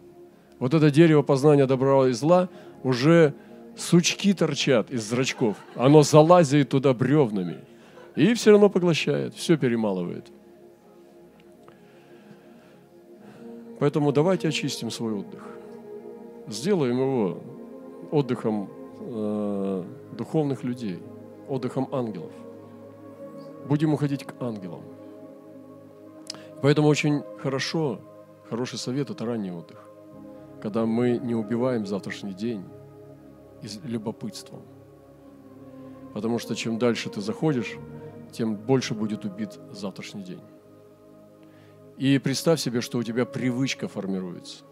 [0.57, 2.49] Вот это дерево познания добра и зла
[2.83, 3.33] уже
[3.75, 5.57] сучки торчат из зрачков.
[5.75, 7.59] Оно залазит туда бревнами.
[8.15, 10.31] И все равно поглощает, все перемалывает.
[13.79, 15.43] Поэтому давайте очистим свой отдых.
[16.47, 17.41] Сделаем его
[18.11, 19.83] отдыхом э,
[20.17, 20.99] духовных людей,
[21.47, 22.31] отдыхом ангелов.
[23.67, 24.83] Будем уходить к ангелам.
[26.61, 28.01] Поэтому очень хорошо,
[28.49, 29.83] хороший совет– это ранний отдых.
[30.61, 32.63] Когда мы не убиваем завтрашний день,
[33.61, 34.61] из любопытством.
[36.13, 37.77] Потому что чем дальше ты заходишь,
[38.31, 40.41] тем больше будет убит завтрашний день.
[41.97, 44.63] И представь себе, что у тебя привычка формируется.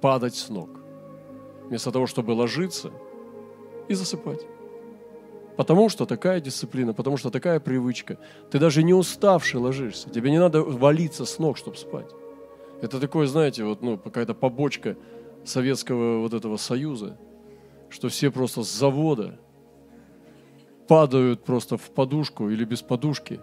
[0.00, 0.70] Падать с ног.
[1.68, 2.90] Вместо того, чтобы ложиться
[3.88, 4.40] и засыпать.
[5.56, 8.18] Потому что такая дисциплина, потому что такая привычка.
[8.50, 10.10] Ты даже не уставший ложишься.
[10.10, 12.10] Тебе не надо валиться с ног, чтобы спать.
[12.82, 14.96] Это такое, знаете, вот, ну, какая-то побочка
[15.44, 17.16] Советского вот этого союза–
[17.94, 19.38] что все просто с завода
[20.88, 23.40] падают просто в подушку или без подушки.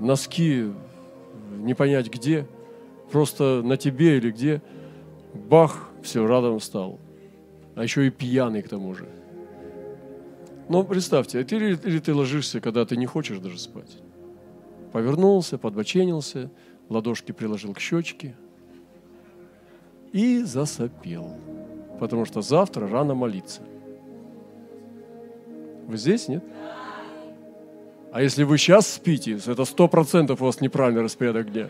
[0.00, 0.72] Носки
[1.58, 2.46] не понять где,
[3.12, 4.62] просто на тебе или где.
[5.34, 6.98] Бах, все, радом стал.
[7.74, 9.06] А еще и пьяный к тому же.
[10.70, 13.98] Но представьте, а ты, или, или ты ложишься, когда ты не хочешь даже спать.
[14.92, 16.50] Повернулся, подбоченился,
[16.88, 18.34] ладошки приложил к щечке
[20.12, 21.36] и засопел
[22.00, 23.60] потому что завтра рано молиться.
[25.86, 26.42] Вы здесь, нет?
[28.10, 31.68] А если вы сейчас спите, это сто процентов у вас неправильный распорядок дня.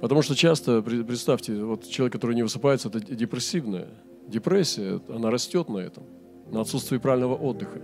[0.00, 3.88] Потому что часто, представьте, вот человек, который не высыпается, это депрессивная.
[4.26, 6.04] Депрессия, она растет на этом,
[6.50, 7.80] на отсутствии правильного отдыха.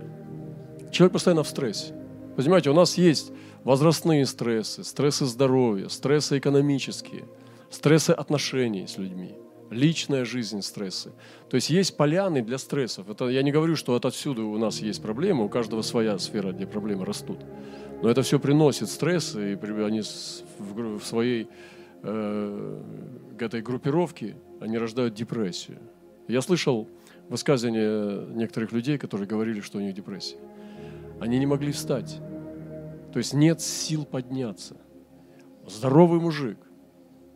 [0.91, 1.93] Человек постоянно в стрессе.
[2.35, 3.31] Понимаете, у нас есть
[3.63, 7.23] возрастные стрессы, стрессы здоровья, стрессы экономические–
[7.69, 9.35] стрессы отношений с людьми,
[9.69, 11.11] личная жизнь стрессы.
[11.49, 13.09] То есть есть поляны для стрессов.
[13.09, 16.51] Это, я не говорю, что вот отсюда у нас есть проблемы, у каждого своя сфера,
[16.51, 17.39] где проблемы растут.
[18.01, 21.47] Но это все приносит стрессы, и они в своей
[22.03, 22.83] э,
[23.39, 25.79] этой группировке они рождают депрессию.
[26.27, 26.87] Я слышал
[27.29, 30.37] высказывания некоторых людей, которые говорили, что у них депрессия.
[31.19, 32.19] Они не могли встать.
[33.11, 34.77] То есть нет сил подняться.
[35.65, 36.57] Здоровый мужик,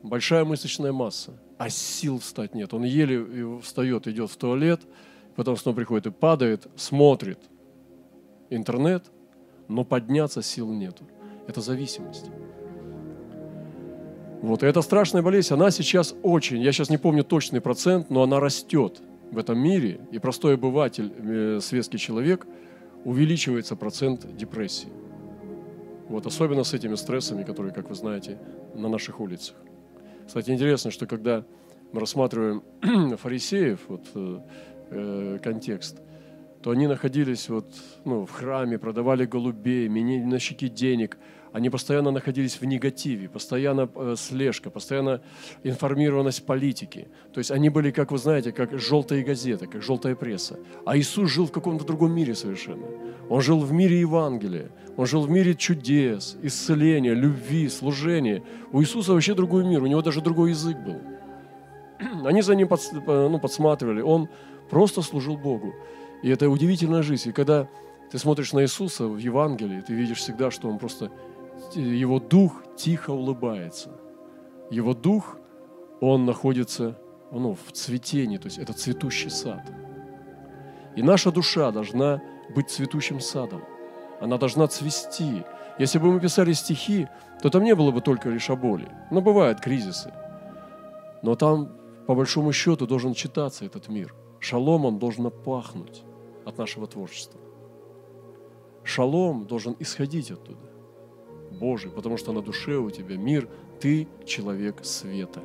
[0.03, 2.73] большая мышечная масса, а сил встать нет.
[2.73, 4.81] Он еле встает, идет в туалет,
[5.35, 7.39] потом снова приходит и падает, смотрит.
[8.49, 9.05] интернет,
[9.67, 11.05] но подняться сил нету.
[11.47, 12.25] Это зависимость.
[14.41, 18.23] Вот, и эта страшная болезнь, она сейчас очень, я сейчас не помню точный процент, но
[18.23, 22.47] она растет в этом мире, и простой обыватель, э, светский человек,
[23.05, 24.89] увеличивается процент депрессии.
[26.09, 28.37] Вот, особенно с этими стрессами, которые, как вы знаете,
[28.75, 29.55] на наших улицах.
[30.31, 31.43] Кстати, интересно, что когда
[31.91, 32.63] мы рассматриваем
[33.17, 35.97] фарисеев, вот, э, контекст,
[36.63, 37.65] то они находились вот,
[38.05, 41.17] ну, в храме, продавали голубей, меняли на щеки денег–
[41.53, 45.21] они постоянно находились в негативе, постоянно э, слежка, постоянно
[45.63, 47.07] информированность политики.
[47.33, 50.59] То есть они были, как вы знаете, как желтые газеты, как желтая пресса.
[50.85, 52.85] А Иисус жил в каком-то другом мире совершенно.
[53.29, 58.43] Он жил в мире Евангелия, он жил в мире чудес, исцеления, любви, служения.
[58.71, 61.01] У Иисуса вообще другой мир, у него даже другой язык был.
[62.25, 64.29] Они за ним под, ну, подсматривали, он
[64.69, 65.73] просто служил Богу.
[66.21, 67.29] И это удивительная жизнь.
[67.29, 67.67] И когда
[68.11, 71.11] ты смотришь на Иисуса в Евангелии, ты видишь всегда, что он просто
[71.73, 73.89] его дух тихо улыбается.
[74.69, 75.37] Его дух,
[75.99, 76.97] он находится
[77.31, 79.61] ну, в цветении, то есть это цветущий сад.
[80.95, 82.21] И наша душа должна
[82.53, 83.63] быть цветущим садом.
[84.19, 85.43] Она должна цвести.
[85.79, 87.07] Если бы мы писали стихи,
[87.41, 88.89] то там не было бы только лишь о боли.
[89.09, 90.13] Но бывают кризисы.
[91.23, 91.69] Но там,
[92.07, 94.13] по большому счету, должен читаться этот мир.
[94.39, 96.03] Шалом, он должен пахнуть
[96.45, 97.39] от нашего творчества.
[98.83, 100.71] Шалом должен исходить оттуда.
[101.51, 103.47] Божий, потому что на душе у тебя мир,
[103.79, 105.41] ты человек света.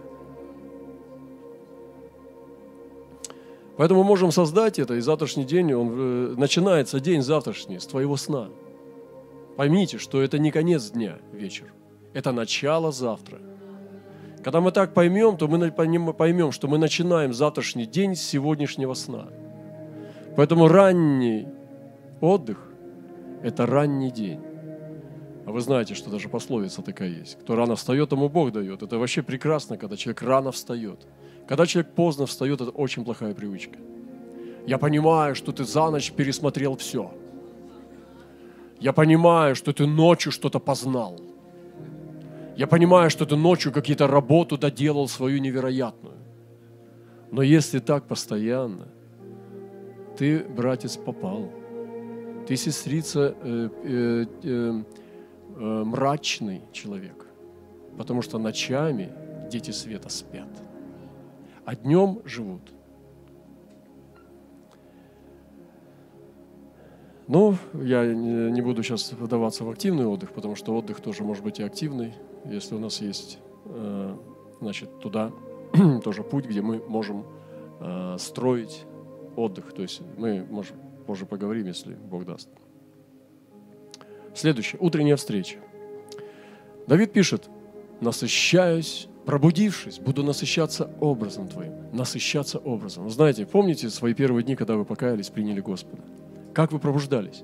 [3.77, 8.17] Поэтому мы можем создать это, и завтрашний день, он э, начинается день завтрашний с твоего
[8.17, 8.49] сна.
[9.57, 11.73] Поймите, что это не конец дня, вечер.
[12.15, 13.39] Это начало завтра.
[14.43, 19.29] Когда мы так поймем, то мы поймем, что мы начинаем завтрашний день с сегодняшнего сна.
[20.37, 21.47] Поэтому ранний
[22.21, 22.59] отдых–
[23.43, 24.41] это ранний день.
[25.47, 27.39] А вы знаете, что даже пословица такая есть.
[27.41, 28.83] Кто рано встает, тому Бог дает.
[28.83, 31.07] Это вообще прекрасно, когда человек рано встает.
[31.49, 33.79] Когда человек поздно встает, это очень плохая привычка.
[34.67, 37.13] Я понимаю, что ты за ночь пересмотрел все.
[38.81, 41.21] Я понимаю, что ты ночью что-то познал.
[42.57, 46.17] Я понимаю, что ты ночью какие-то работу доделал свою невероятную.
[47.31, 48.89] Но если так постоянно,
[50.17, 51.51] ты, братец, попал.
[52.47, 54.83] Ты, сестрица, э, э, э,
[55.57, 57.27] э, мрачный человек,
[57.99, 59.13] потому что ночами
[59.51, 60.49] дети света спят,
[61.65, 62.63] а днем живут.
[67.29, 71.59] Ну, я не буду сейчас вдаваться в активный отдых, потому что отдых тоже может быть
[71.59, 74.17] и активный, если у нас есть, э,
[74.61, 75.33] значит, туда
[76.05, 77.25] тоже путь, где мы можем
[77.81, 78.85] э, строить
[79.37, 79.73] отдых.
[79.73, 80.75] То есть мы, может,
[81.07, 82.49] позже поговорим, если Бог даст.
[84.35, 84.79] Следующее.
[84.81, 85.57] Утренняя встреча.
[86.87, 87.49] Давид пишет,
[88.01, 91.73] насыщаюсь, пробудившись, буду насыщаться образом Твоим.
[91.93, 93.11] Насыщаться образом.
[93.11, 96.03] Знаете, помните свои первые дни, когда вы покаялись, приняли Господа?
[96.55, 97.43] Как вы пробуждались?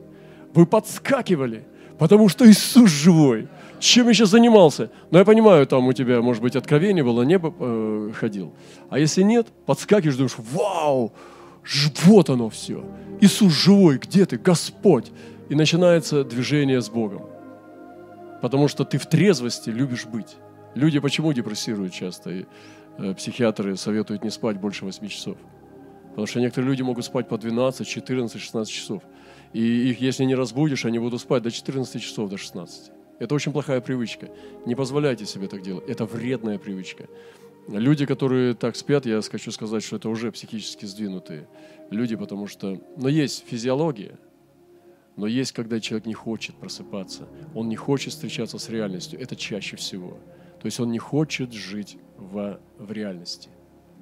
[0.54, 1.64] Вы подскакивали,
[1.98, 3.48] потому что Иисус живой.
[3.80, 4.90] Чем сейчас занимался?
[5.10, 8.54] Но я понимаю, там у тебя, может быть, откровение было, небо э, ходил.
[8.88, 11.12] А если нет, подскакиваешь, думаешь, вау,
[12.04, 12.84] вот оно все.
[13.20, 15.12] Иисус живой, где ты, Господь?
[15.52, 17.26] и начинается движение с Богом.
[18.40, 20.36] Потому что ты в трезвости любишь быть.
[20.74, 22.30] Люди почему депрессируют часто?
[22.30, 22.44] И
[22.96, 25.36] э, психиатры советуют не спать больше 8 часов.
[26.08, 29.02] Потому что некоторые люди могут спать по 12, 14, 16 часов.
[29.52, 32.90] И их, если не разбудишь, они будут спать до 14 часов, до 16.
[33.18, 34.30] Это очень плохая привычка.
[34.64, 35.84] Не позволяйте себе так делать.
[35.86, 37.08] Это вредная привычка.
[37.68, 41.46] Люди, которые так спят, я хочу сказать, что это уже психически сдвинутые
[41.90, 42.80] люди, потому что...
[42.96, 44.18] Но есть физиология,
[45.16, 49.20] но есть, когда человек не хочет просыпаться, он не хочет встречаться с реальностью.
[49.20, 50.18] Это чаще всего.
[50.60, 53.50] То есть он не хочет жить в, в реальности.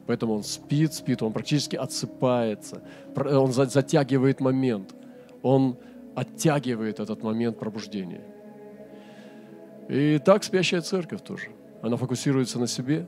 [0.07, 2.83] Поэтому он спит, спит, он практически отсыпается,
[3.15, 4.95] он затягивает момент,
[5.43, 5.77] он
[6.15, 8.23] оттягивает этот момент пробуждения.
[9.89, 11.51] И так спящая церковь тоже.
[11.83, 13.07] Она фокусируется на себе,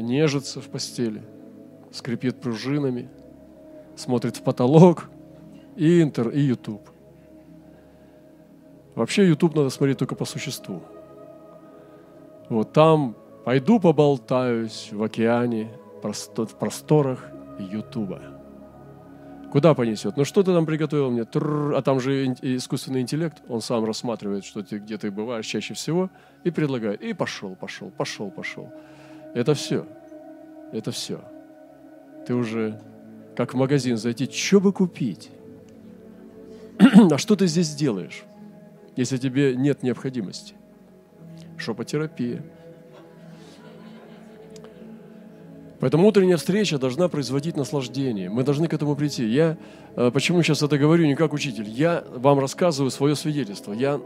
[0.00, 1.22] нежится в постели,
[1.90, 3.08] скрипит пружинами,
[3.96, 5.10] смотрит в потолок–
[5.76, 6.88] и Интер, и YouTube.
[8.94, 10.82] Вообще YouTube надо смотреть только по существу.
[12.48, 15.70] Вот там пойду поболтаюсь в океане,
[16.02, 17.28] в просторах
[17.58, 18.22] Ютуба.
[19.52, 20.16] Куда понесет?
[20.16, 21.22] Ну что ты там приготовил мне?
[21.22, 26.10] а там же искусственный интеллект, он сам рассматривает, что ты, где ты бываешь чаще всего,
[26.44, 27.02] и предлагает.
[27.02, 28.72] И пошел, пошел, пошел, пошел.
[29.36, 29.86] Это все.
[30.72, 31.20] Это все.
[32.26, 32.80] Ты уже
[33.36, 35.28] как в магазин зайти, что бы купить?
[37.10, 38.24] а что ты здесь делаешь,
[38.96, 40.54] если тебе нет необходимости?
[41.58, 42.42] Шопотерапия.
[45.80, 48.30] Поэтому утренняя встреча должна производить наслаждение.
[48.30, 49.26] Мы должны к этому прийти.
[49.26, 49.58] Я
[49.96, 51.68] э, почему сейчас это говорю не как учитель?
[51.68, 53.74] Я вам рассказываю свое свидетельство.
[53.74, 54.00] Я,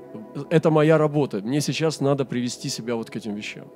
[0.51, 1.39] это моя работа.
[1.39, 3.69] Мне сейчас надо привести себя вот к этим вещам.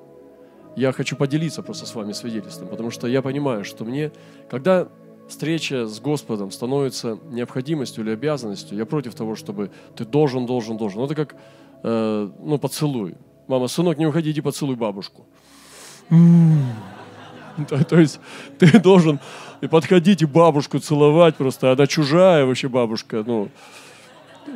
[0.77, 4.11] Я хочу поделиться просто с вами свидетельством, потому что я понимаю, что мне,
[4.51, 4.89] когда
[5.29, 11.01] встреча с Господом становится необходимостью или обязанностью, я против того, чтобы ты должен, должен, должен.
[11.01, 11.37] Ну, это как,
[11.83, 13.15] э, ну, поцелуй.
[13.47, 15.27] Мама, сынок, не уходи, иди поцелуй бабушку.
[17.69, 18.21] То, то есть
[18.59, 19.21] ты должен
[19.61, 21.73] и подходить и бабушку целовать просто.
[21.73, 23.23] Она чужая вообще бабушка.
[23.27, 23.49] Ну,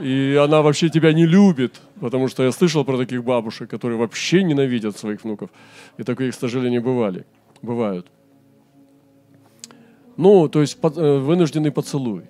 [0.00, 4.42] и она вообще тебя не любит, потому что я слышал про таких бабушек, которые вообще
[4.42, 5.50] ненавидят своих внуков.
[5.96, 7.26] И такие, к сожалению, бывали,
[7.62, 8.06] бывают.
[10.16, 12.24] Ну, то есть под, э, вынужденный поцелуй.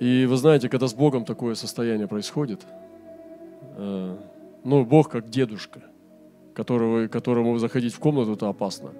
[0.00, 2.60] И вы знаете, когда с Богом такое состояние происходит,
[3.76, 4.16] э,
[4.64, 5.80] ну, Бог как дедушка–
[6.54, 8.90] которого, которому заходить в комнату, это опасно.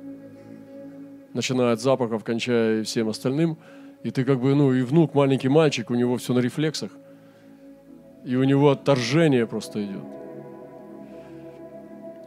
[1.34, 3.56] Начиная от запахов, кончая всем остальным.
[4.02, 6.90] И ты как бы, ну, и внук, маленький мальчик, у него все на рефлексах.
[8.24, 10.02] И у него отторжение просто идет.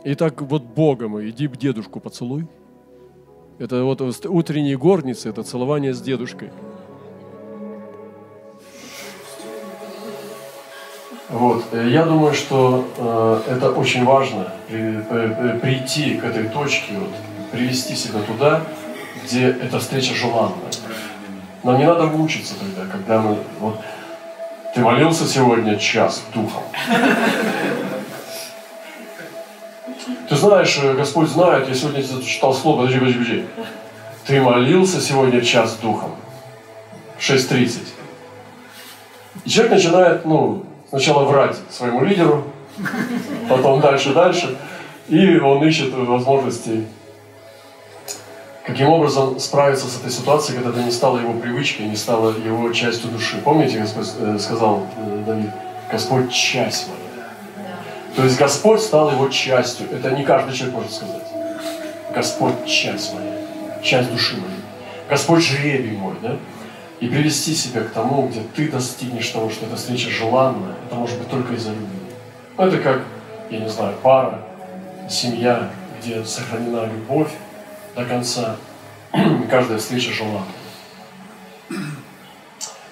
[0.03, 2.47] И так вот Богом, иди к дедушку поцелуй.
[3.57, 6.51] Это вот утренние горницы, это целование с дедушкой.
[11.29, 11.65] Вот.
[11.73, 17.09] Я думаю, что э, это очень важно при, при, прийти к этой точке, вот,
[17.51, 18.63] привести себя туда,
[19.23, 20.71] где эта встреча желанная.
[21.65, 23.82] Но не надо мучиться тогда, когда мы вот
[24.75, 26.62] ты молился сегодня час духом.
[30.30, 33.45] Ты знаешь, э, Господь знает, я сегодня читал слово, подожди, подожди, подожди.
[34.28, 36.12] Ты молился сегодня час духом.
[37.19, 37.80] 6.30.
[39.45, 42.43] И человек начинает, ну, сначала врать своему лидеру,
[43.49, 44.56] потом дальше, дальше,
[45.08, 46.86] и он ищет возможности,
[48.65, 52.71] каким образом справиться с этой ситуацией, когда это не стало его привычкой, не стало его
[52.73, 53.38] частью души.
[53.43, 55.51] Помните, Господь э, сказал э, Давид,
[55.91, 57.28] Господь часть моя.
[58.15, 59.88] То есть Господь стал его частью.
[59.91, 61.21] Это не каждый человек может сказать.
[62.13, 63.34] Господь часть моя,
[63.84, 64.62] часть души моей.
[65.10, 66.38] Господь жребий мой, да?
[66.99, 71.19] и привести себя к тому, где ты достигнешь того, что эта встреча желанная, это может
[71.19, 71.99] быть только из-за любви.
[72.58, 73.01] Ну, это как,
[73.51, 74.41] я не знаю, пара,
[75.10, 77.30] семья, где сохранена любовь
[77.95, 78.58] до конца,
[79.49, 80.43] каждая встреча желанная,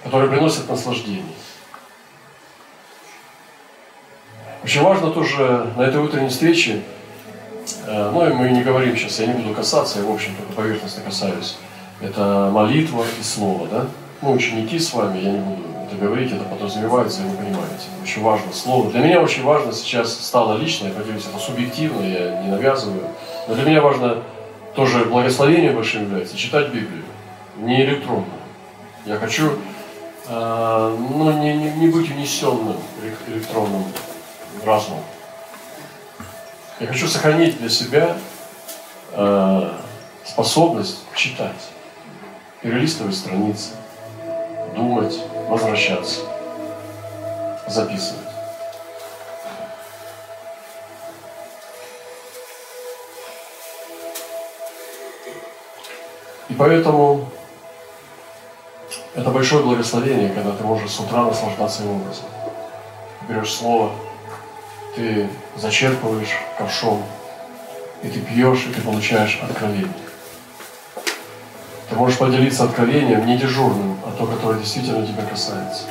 [0.03, 1.23] которая приносит наслаждение.
[4.63, 6.81] Очень важно тоже на этой утренней встрече,
[7.85, 10.53] э, ну и мы не говорим сейчас, я не буду касаться, я в общем только
[10.53, 11.57] поверхностно касаюсь,
[11.99, 13.87] это молитва и слово, да?
[14.21, 15.63] Мы ученики с вами, я не буду
[15.93, 17.87] это говорить, это подразумевается, и вы понимаете.
[18.01, 18.89] Очень важно слово.
[18.89, 23.09] Для меня очень важно сейчас стало лично, я поделюсь, это субъективно, я не навязываю.
[23.47, 24.23] Но для меня важно
[24.75, 27.03] тоже благословение большим является, читать Библию,
[27.57, 28.25] не электронно.
[29.05, 29.59] Я хочу
[30.27, 32.77] э, ну, не, не, не быть унесенным
[33.27, 33.83] электронным
[34.65, 35.03] разумом.
[36.79, 38.17] Я хочу сохранить для себя
[39.11, 39.71] э,
[40.25, 41.69] способность читать
[42.61, 43.71] перелистывать страницы,
[44.73, 46.21] думать, возвращаться,
[47.67, 48.22] записывать.
[56.49, 57.29] И поэтому
[59.15, 62.25] это большое благословение, когда ты можешь с утра наслаждаться его образом.
[63.19, 63.91] Ты берешь слово,
[64.95, 67.03] ты зачерпываешь ковшом,
[68.01, 69.93] и ты пьешь, и ты получаешь откровение.
[71.89, 75.83] Ты можешь поделиться откровением не дежурным, а то, которое действительно тебя касается.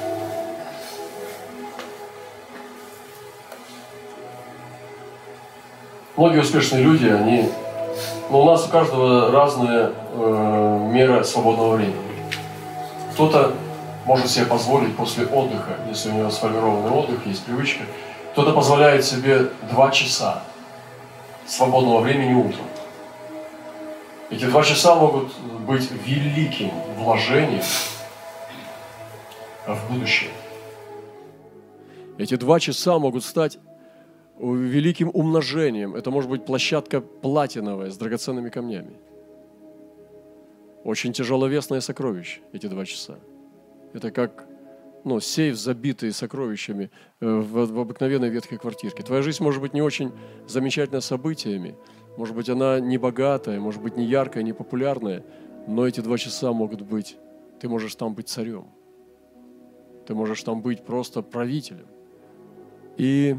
[6.17, 7.51] Многие успешные люди, они...
[8.33, 12.01] Ну, у нас у каждого разная э, мера свободного времени.
[13.13, 13.53] Кто-то
[14.07, 17.83] может себе позволить после отдыха, если у него сформированный отдых, есть привычка,
[18.33, 20.45] кто-то позволяет себе два часа
[21.47, 22.65] свободного времени утром.
[24.31, 25.31] Эти два часа могут
[25.67, 27.61] быть великим вложением
[29.67, 30.31] в будущее.
[32.17, 33.59] Эти два часа могут стать
[34.39, 35.95] великим умножением.
[35.95, 38.97] Это может быть площадка платиновая с драгоценными камнями.
[40.85, 43.19] Очень тяжеловесное сокровище эти два часа.
[43.93, 44.49] Это как
[45.05, 49.03] ну, сейф, забитый сокровищами э, в, в обыкновенной ветхой квартирке.
[49.03, 50.13] Твоя жизнь может быть не очень
[50.47, 51.77] замечательна событиями,
[52.17, 55.25] может быть, она не богатая, может быть, не яркая, не популярная,
[55.67, 57.17] но эти два часа могут быть,
[57.61, 58.67] ты можешь там быть царем.
[60.07, 61.87] Ты можешь там быть просто правителем.
[62.97, 63.37] И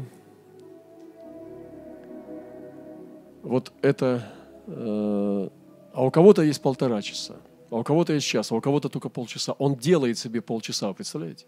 [3.44, 4.26] вот это...
[4.66, 5.48] Э,
[5.92, 7.36] а у кого-то есть полтора часа,
[7.70, 9.52] а у кого-то есть час, а у кого-то только полчаса.
[9.52, 11.46] Он делает себе полчаса, представляете?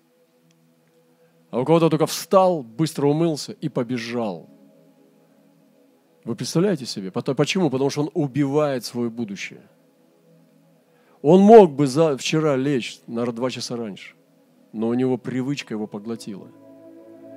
[1.51, 4.49] А у кого-то только встал, быстро умылся и побежал.
[6.25, 7.11] Вы представляете себе?
[7.11, 7.71] Почему?
[7.71, 9.63] Потому что он убивает свое будущее.
[11.23, 14.15] Он мог бы за, вчера лечь на два часа раньше,
[14.73, 16.49] но у него привычка его поглотила.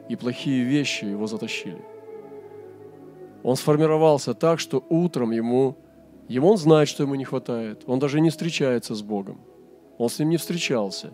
[0.10, 1.99] И плохие вещи его затащили.
[3.44, 5.78] Он сформировался так, что утром ему,
[6.28, 7.84] ему он знает, что ему не хватает.
[7.88, 9.40] Он даже не встречается с Богом.
[9.98, 11.14] Он с ним не встречался.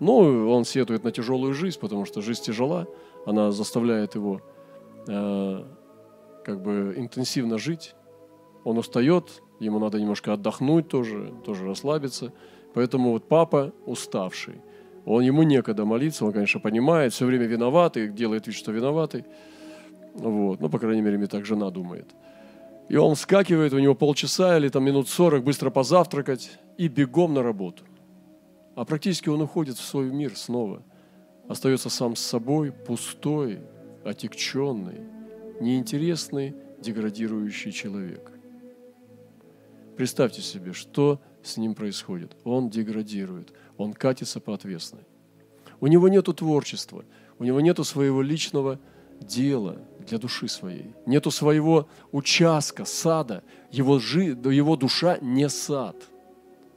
[0.00, 2.86] Ну, он сетует на тяжелую жизнь, потому что жизнь тяжела,
[3.24, 4.42] она заставляет его
[5.08, 5.64] э,
[6.44, 7.94] как бы интенсивно жить.
[8.64, 12.32] Он устает, ему надо немножко отдохнуть тоже, тоже расслабиться.
[12.74, 14.60] Поэтому вот папа уставший.
[15.06, 19.24] Он ему некогда молиться, он, конечно, понимает, все время виноватый, делает вид, что виноватый.
[20.16, 20.60] Вот.
[20.60, 22.14] Ну, по крайней мере, мне так жена думает.
[22.88, 27.42] И он вскакивает, у него полчаса или там минут сорок, быстро позавтракать и бегом на
[27.42, 27.84] работу.
[28.74, 30.82] А практически он уходит в свой мир снова.
[31.48, 33.60] Остается сам с собой, пустой,
[34.04, 35.00] отекченный,
[35.60, 38.32] неинтересный, деградирующий человек.
[39.96, 42.36] Представьте себе, что с ним происходит.
[42.44, 45.02] Он деградирует, он катится по отвесной.
[45.80, 47.04] У него нет творчества,
[47.38, 48.78] у него нет своего личного
[49.20, 53.42] дела для души своей, нету своего участка, сада.
[53.70, 55.96] Его, жи, его душа не сад.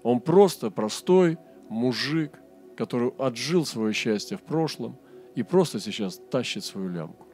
[0.03, 1.37] Он просто простой,
[1.69, 2.39] мужик,
[2.75, 4.97] который отжил свое счастье в прошлом
[5.35, 7.27] и просто сейчас тащит свою лямку.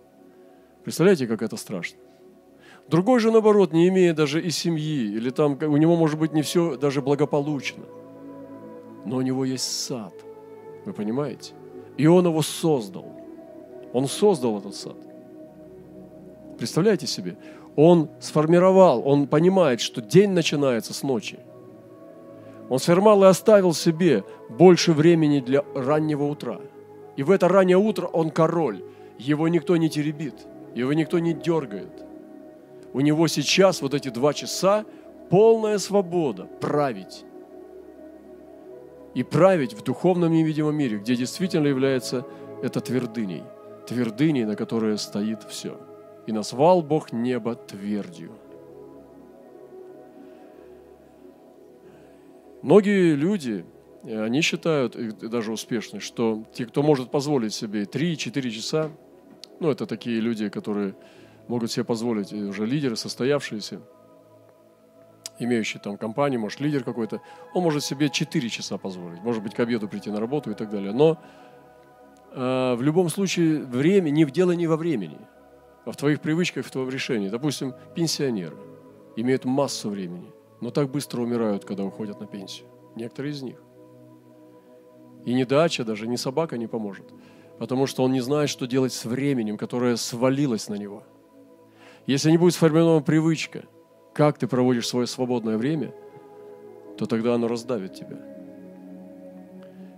[0.83, 1.99] Представляете, как это страшно?
[2.87, 6.43] Другой же, наоборот, не имея даже и семьи, или там у него может быть не
[6.43, 7.83] все даже благополучно,
[9.05, 10.13] но у него есть сад,
[10.85, 11.53] вы понимаете?
[11.97, 13.14] И он его создал.
[13.95, 14.97] Он создал этот сад.
[16.57, 17.37] Представляете себе?
[17.75, 21.39] Он сформировал, он понимает, что день начинается с ночи–
[22.69, 26.59] он сформал и оставил себе больше времени для раннего утра.
[27.15, 28.83] И в это раннее утро он король.
[29.17, 32.03] Его никто не теребит, его никто не дергает.
[32.93, 34.85] У него сейчас вот эти два часа
[35.29, 37.23] полная свобода править.
[39.13, 42.25] И править в духовном невидимом мире, где действительно является
[42.61, 43.43] это твердыней.
[43.87, 45.79] Твердыней, на которой стоит все.
[46.27, 48.31] И назвал Бог небо твердью.
[52.61, 53.63] Многие люди,
[54.03, 58.91] э, они считают, и даже успешные, что те, кто может позволить себе 3-4 часа,
[59.59, 60.95] ну, это такие люди, которые
[61.47, 63.81] могут себе позволить, уже лидеры, состоявшиеся,
[65.37, 67.21] имеющие там компанию, может, лидер какой-то,
[67.53, 70.69] он может себе 4 часа позволить, может быть, к обеду прийти на работу и так
[70.69, 70.91] далее.
[70.91, 71.19] Но
[72.35, 75.17] в любом случае время, не в дело не во времени,
[75.85, 77.29] а в твоих привычках, в твоем решении.
[77.29, 78.57] Допустим, пенсионеры
[79.15, 82.67] имеют массу времени но так быстро умирают, когда уходят на пенсию.
[82.95, 83.61] Некоторые из них.
[85.25, 87.05] И ни дача даже, ни собака не поможет,
[87.59, 91.03] потому что он не знает, что делать с временем, которое свалилось на него.
[92.05, 93.65] Если не будет сформирована привычка,
[94.13, 95.93] как ты проводишь свое свободное время,
[96.97, 98.19] то тогда оно раздавит тебя.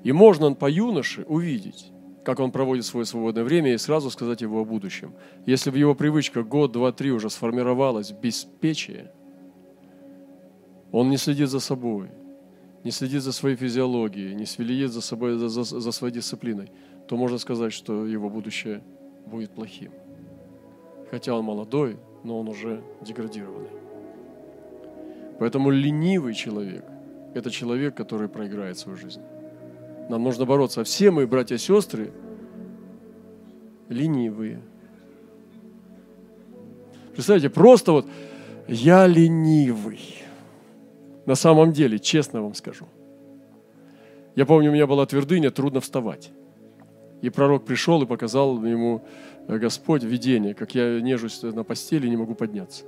[0.03, 1.91] И можно по юноше увидеть,
[2.27, 5.13] как он проводит свое свободное время, и сразу сказать его о будущем.
[5.45, 9.11] Если в его привычка год, два, три уже сформировалась беспечие–
[10.91, 12.09] он не следит за собой,
[12.83, 16.71] не следит за своей физиологией, не следит за, собой, за, за, за своей дисциплиной,
[17.07, 18.81] то можно сказать, что его будущее
[19.25, 19.91] будет плохим.
[21.11, 23.69] Хотя он молодой, но он уже деградированный.
[25.39, 26.83] Поэтому ленивый человек–
[27.33, 29.21] это человек, который проиграет свою жизнь.
[30.09, 30.83] Нам нужно бороться.
[30.83, 32.11] Все мы, братья и сестры,
[33.89, 34.61] ленивые.
[37.13, 38.05] Представляете, просто вот
[38.67, 39.99] я ленивый.
[41.25, 42.85] На самом деле, честно вам скажу.
[44.35, 46.31] Я помню, у меня была твердыня, трудно вставать.
[47.21, 49.03] И пророк пришел и показал ему
[49.47, 52.83] э, Господь видение, как я нежусь на постели и не могу подняться.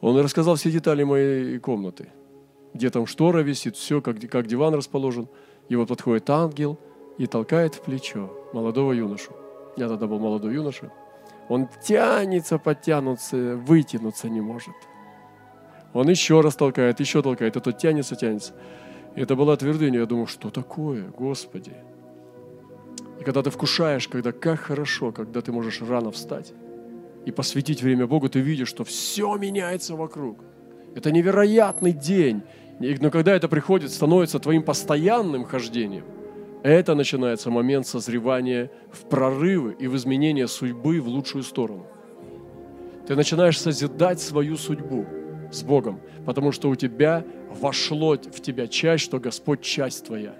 [0.00, 2.08] Он рассказал все детали моей комнаты,
[2.72, 5.28] где там штора висит, все, как, как диван расположен.
[5.70, 6.78] Вот подходит ангел
[7.18, 9.32] и толкает в плечо молодого юношу.
[9.76, 10.92] Я тогда был молодой юноша.
[11.48, 14.74] Он тянется, подтянуться, вытянуться не может–
[15.94, 18.52] он еще раз толкает, еще толкает, и тот тянется, тянется.
[19.14, 20.00] И это была твердыня.
[20.00, 21.72] Я думал, что такое, Господи?
[23.20, 26.52] И когда ты вкушаешь, когда как хорошо, когда ты можешь рано встать
[27.24, 30.40] и посвятить время Богу, ты видишь, что все меняется вокруг.
[30.96, 32.42] Это невероятный день.
[32.80, 36.04] Но когда это приходит, становится твоим постоянным хождением,
[36.64, 41.86] Это начинается момент созревания в прорывы и в изменение судьбы в лучшую сторону.
[43.06, 45.04] Ты начинаешь созидать свою судьбу
[45.52, 50.34] с Богом, потому что у тебя вошло в тебя часть, что Господь часть твоя.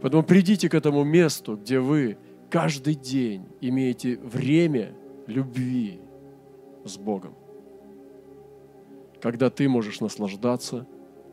[0.00, 2.16] Поэтому придите к этому месту, где вы
[2.48, 4.94] каждый день имеете время
[5.26, 6.00] любви
[6.86, 7.34] с Богом,
[9.24, 10.86] когда ты можешь наслаждаться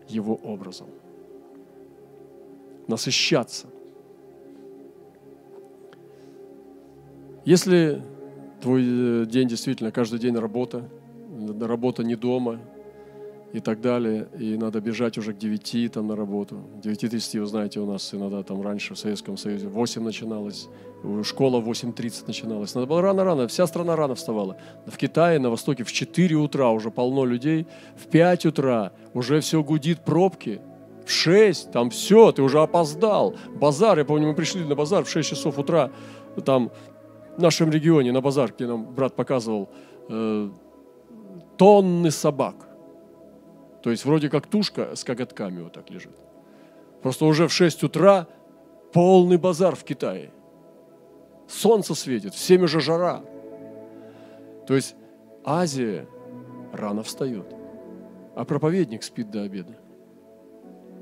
[0.07, 0.87] Его образом,
[2.87, 3.67] насыщаться.
[7.43, 8.01] Если
[8.61, 10.89] твой э, день действительно каждый день работа,
[11.59, 12.61] работа не дома
[13.53, 16.55] и так далее, и надо бежать уже к 9 там на работу.
[16.83, 20.69] 9.30, вы знаете, у нас иногда там раньше в Советском Союзе 8 начиналось,
[21.23, 22.75] школа в 8.30 начиналась.
[22.75, 24.57] Надо было рано-рано, вся страна рано вставала.
[24.85, 29.63] В Китае, на Востоке в 4 утра уже полно людей, в 5 утра уже все
[29.63, 30.61] гудит пробки,
[31.05, 33.35] в 6, там все, ты уже опоздал.
[33.55, 35.91] Базар, я помню, мы пришли на базар в 6 часов утра,
[36.45, 36.71] там
[37.37, 39.69] в нашем регионе на базар, где нам брат показывал,
[40.09, 40.49] э,
[41.57, 42.70] тонны собак.
[43.81, 46.15] То есть вроде как тушка с коготками вот так лежит.
[47.01, 48.27] Просто уже в 6 утра
[48.93, 50.31] полный базар в Китае.
[51.47, 53.23] Солнце светит, в 7 уже жара.
[54.67, 54.95] То есть
[55.43, 56.07] Азия
[56.71, 57.47] рано встает,
[58.35, 59.75] а проповедник спит до обеда.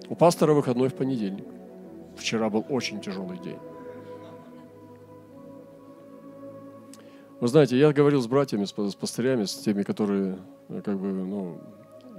[0.08, 1.46] У пастора выходной в понедельник.
[2.16, 3.60] Вчера был очень тяжелый день.
[7.40, 11.62] Вы знаете, я говорил с братьями, с пастырями, с теми, которые э, как бы, ну,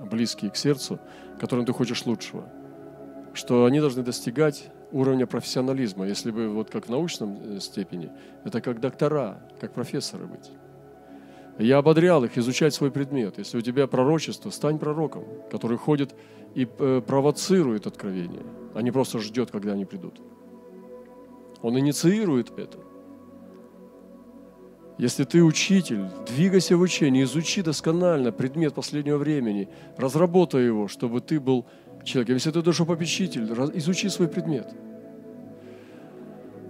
[0.01, 0.98] близкие к сердцу,
[1.38, 2.48] которым ты хочешь лучшего,
[3.34, 6.07] что они должны достигать уровня профессионализма.
[6.07, 8.11] Если бы вот как в научном э, степени,
[8.44, 10.51] это как доктора, как профессоры быть.
[11.59, 13.38] Я ободрял их изучать свой предмет.
[13.38, 16.14] Если у тебя пророчество, стань пророком, который ходит
[16.55, 18.42] и э, провоцирует откровение,
[18.74, 20.20] а не просто ждет, когда они придут.
[21.62, 22.78] Он инициирует это.
[25.01, 31.40] Если ты учитель, двигайся в учении, изучи досконально предмет последнего времени, разработай его, чтобы ты
[31.40, 31.64] был
[32.05, 32.34] человеком.
[32.34, 34.68] Если ты душопопечитель, изучи свой предмет.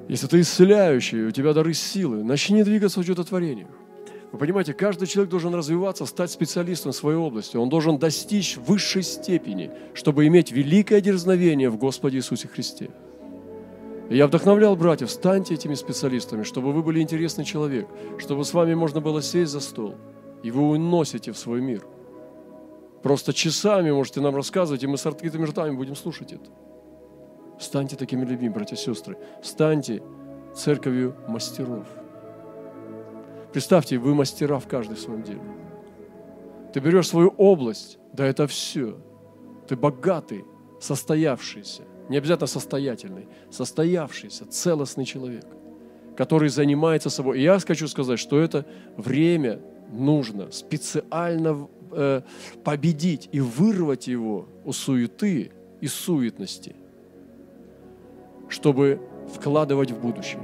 [0.08, 3.70] Если ты исцеляющий, у тебя дары силы, начни двигаться в чудотворениях.
[4.30, 7.56] Вы понимаете, каждый человек должен развиваться, стать специалистом в своей области.
[7.56, 12.90] Он должен достичь высшей степени, чтобы иметь великое дерзновение в Господе Иисусе Христе.
[14.10, 17.86] Я вдохновлял братьев, станьте этими специалистами, чтобы вы были интересный человек,
[18.18, 19.94] чтобы с вами можно было сесть за стол,
[20.42, 21.86] и вы уносите в свой мир.
[23.04, 26.50] Просто часами можете нам рассказывать, и мы с открытыми ртами будем слушать это.
[27.60, 29.16] Станьте такими людьми, братья и сестры.
[29.44, 30.02] Станьте
[30.56, 31.86] церковью мастеров.
[33.52, 35.42] Представьте, вы мастера в каждой своем деле.
[36.74, 38.96] Ты берешь свою область, да это все.
[39.68, 40.44] Ты богатый,
[40.80, 45.46] состоявшийся не обязательно состоятельный, состоявшийся, целостный человек,
[46.16, 47.38] который занимается собой.
[47.38, 49.60] И я хочу сказать, что это время
[49.92, 52.22] нужно специально э,
[52.64, 56.74] победить и вырвать его у суеты и суетности,
[58.48, 59.00] чтобы
[59.32, 60.42] вкладывать в будущее.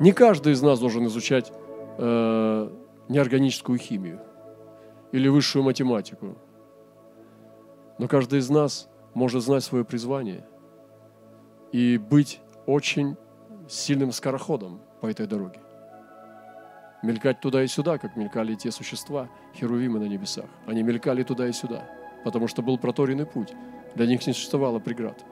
[0.00, 1.52] Не каждый из нас должен изучать
[1.98, 2.70] э,
[3.08, 4.18] неорганическую химию
[5.12, 6.36] или высшую математику,
[7.98, 8.88] но каждый из нас
[9.18, 10.44] может знать свое призвание
[11.72, 13.16] и быть очень
[13.68, 15.60] сильным скороходом по этой дороге.
[17.02, 20.46] Мелькать туда и сюда, как мелькали те существа, херувимы на небесах.
[20.66, 21.84] Они мелькали туда и сюда,
[22.24, 23.52] потому что был проторенный путь.
[23.96, 25.24] Для них не существовало преград.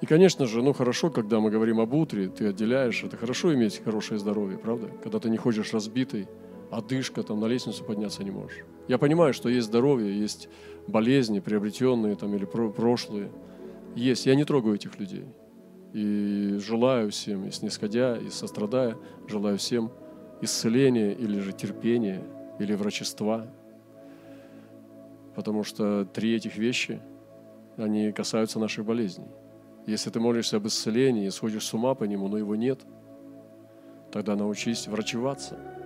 [0.00, 3.82] И, конечно же, ну хорошо, когда мы говорим об утре, ты отделяешь, это хорошо иметь
[3.82, 4.88] хорошее здоровье, правда?
[5.02, 6.28] Когда ты не ходишь разбитый,
[6.70, 8.64] одышка, там на лестницу подняться не можешь.
[8.88, 10.48] Я понимаю, что есть здоровье, есть
[10.86, 13.30] болезни, приобретенные там или прошлые.
[13.94, 14.26] Есть.
[14.26, 15.24] Я не трогаю этих людей.
[15.92, 18.96] И желаю всем, и снисходя, и сострадая,
[19.26, 19.90] желаю всем
[20.40, 22.22] исцеления или же терпения,
[22.58, 23.46] или врачества.
[25.34, 27.00] Потому что три этих вещи,
[27.76, 29.28] они касаются наших болезней.
[29.86, 32.80] Если ты молишься об исцелении и сходишь с ума по нему, но его нет,
[34.12, 35.58] тогда научись врачеваться–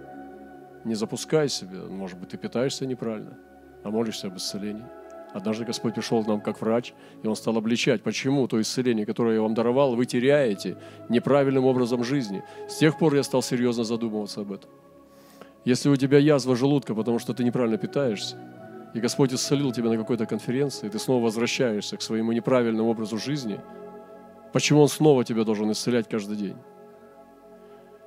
[0.84, 1.84] не запускай себя.
[1.88, 3.38] Может быть, ты питаешься неправильно,
[3.84, 4.84] а молишься об исцелении.
[5.32, 9.36] Однажды Господь пришел к нам как врач, и Он стал обличать, почему то исцеление, которое
[9.36, 10.76] я вам даровал, вы теряете
[11.08, 12.42] неправильным образом жизни.
[12.68, 14.70] С тех пор я стал серьезно задумываться об этом.
[15.64, 18.36] Если у тебя язва желудка, потому что ты неправильно питаешься,
[18.94, 23.16] и Господь исцелил тебя на какой-то конференции, и ты снова возвращаешься к своему неправильному образу
[23.16, 23.58] жизни,
[24.52, 26.56] почему Он снова тебя должен исцелять каждый день?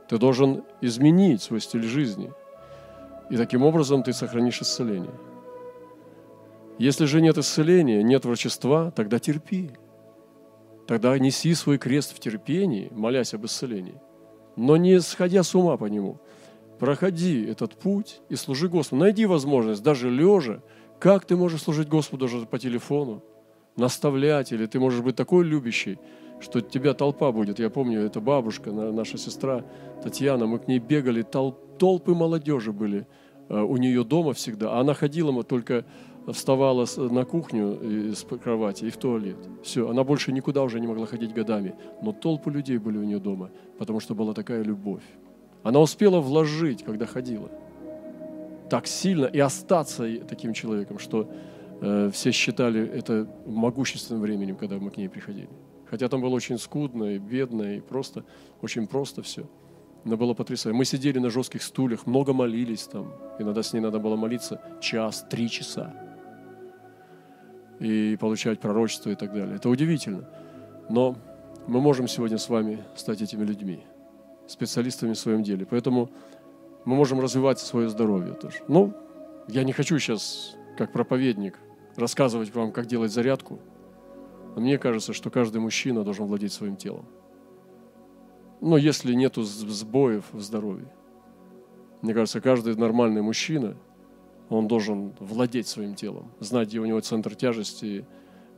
[0.07, 2.31] Ты должен изменить свой стиль жизни–
[3.29, 5.13] и таким образом ты сохранишь исцеление.
[6.77, 9.71] Если же нет исцеления, нет врачества, тогда терпи.
[10.87, 13.99] Тогда неси свой крест в терпении, молясь об исцелении,
[14.55, 16.19] но не сходя с ума по нему.
[16.79, 19.01] Проходи этот путь и служи Господу.
[19.01, 20.61] Найди возможность, даже лежа,
[20.99, 23.23] как ты можешь служить Господу даже по телефону,
[23.77, 25.97] наставлять, или ты можешь быть такой любящий,
[26.39, 27.59] что тебя толпа будет.
[27.59, 29.63] Я помню, это бабушка, наша сестра
[30.03, 33.05] Татьяна, мы к ней бегали, тол толпы молодежи были
[33.49, 35.85] э, у нее дома всегда, а она ходила мы только
[36.33, 39.37] вставала на кухню из кровати и в туалет.
[39.63, 41.75] Все, она больше никуда уже не могла ходить годами.
[42.01, 45.03] Но толпы людей были у нее дома, потому что была такая любовь.
[45.63, 47.49] Она успела вложить, когда ходила.
[48.69, 51.29] Так сильно и остаться таким человеком, что
[51.81, 55.49] э, все считали это могущественным временем, когда мы к ней приходили.
[55.89, 58.23] Хотя там было очень скудно и бедно, и просто,
[58.61, 59.45] очень просто все.
[60.03, 60.77] Но было потрясающе.
[60.77, 63.13] Мы сидели на жестких стульях, много молились там.
[63.39, 65.93] Иногда с ней надо было молиться час, три часа
[67.79, 69.55] и получать пророчество и так далее.
[69.55, 70.27] Это удивительно.
[70.89, 71.17] Но
[71.67, 73.83] мы можем сегодня с вами стать этими людьми,
[74.47, 75.65] специалистами в своем деле.
[75.65, 76.09] Поэтому
[76.85, 78.57] мы можем развивать свое здоровье тоже.
[78.67, 78.93] Ну,
[79.47, 81.59] я не хочу сейчас, как проповедник,
[81.95, 83.59] рассказывать вам, как делать зарядку.
[84.55, 87.05] Но мне кажется, что каждый мужчина должен владеть своим телом.
[88.61, 90.91] Но если нет сбоев в здоровье.
[92.01, 93.77] Мне кажется, каждый нормальный мужчина–
[94.49, 98.05] он должен владеть своим телом, знать, где у него центр тяжести,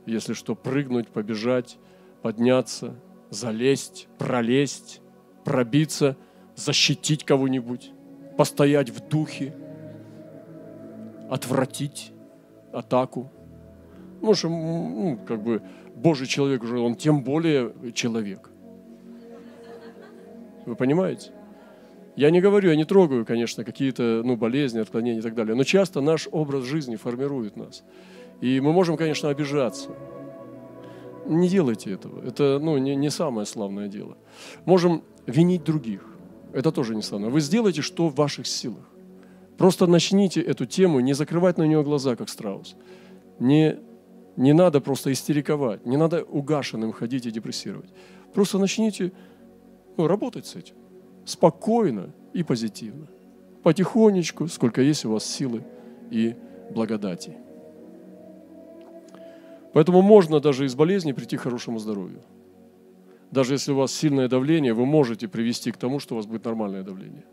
[0.06, 1.78] если что, прыгнуть, побежать,
[2.22, 2.94] подняться,
[3.30, 5.00] залезть, пролезть,
[5.44, 6.16] пробиться,
[6.56, 7.92] защитить кого-нибудь,
[8.36, 9.56] постоять в духе,
[11.30, 12.12] отвратить
[12.72, 13.32] атаку.
[14.20, 15.62] Ну, что, ну, как бы
[15.98, 18.50] Божий человек уже, он тем более человек.
[20.66, 21.32] Вы понимаете?
[22.16, 25.64] Я не говорю, я не трогаю, конечно, какие-то ну, болезни, отклонения и так далее, но
[25.64, 27.84] часто наш образ жизни формирует нас.
[28.40, 29.90] И мы можем, конечно, обижаться.
[31.26, 32.24] Не делайте этого.
[32.26, 34.16] Это ну, не, не самое славное дело.
[34.64, 36.04] Можем винить других.
[36.52, 37.28] Это тоже не славно.
[37.28, 38.88] Вы сделаете, что в ваших силах.
[39.56, 42.76] Просто начните эту тему, не закрывать на нее глаза, как страус.
[43.38, 43.78] Не,
[44.38, 47.90] не надо просто истериковать, не надо угашенным ходить и депрессировать.
[48.32, 49.12] Просто начните
[49.96, 50.76] ну, работать с этим
[51.24, 53.08] спокойно и позитивно.
[53.64, 55.64] Потихонечку, сколько есть у вас силы
[56.10, 56.36] и
[56.70, 57.36] благодати.
[59.74, 62.22] Поэтому можно даже из болезни прийти к хорошему здоровью.
[63.32, 66.44] Даже если у вас сильное давление, вы можете привести к тому, что у вас будет
[66.44, 67.24] нормальное давление.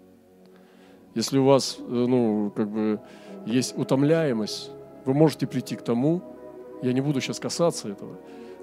[1.13, 2.99] Если у вас, э, ну, как бы,
[3.45, 4.71] есть утомляемость,
[5.05, 6.34] вы можете прийти к тому,
[6.81, 8.17] я не буду сейчас касаться этого,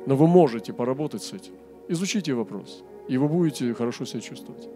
[0.07, 1.53] но вы можете поработать с этим.
[1.89, 4.69] Изучите вопрос, и вы будете хорошо себя чувствовать.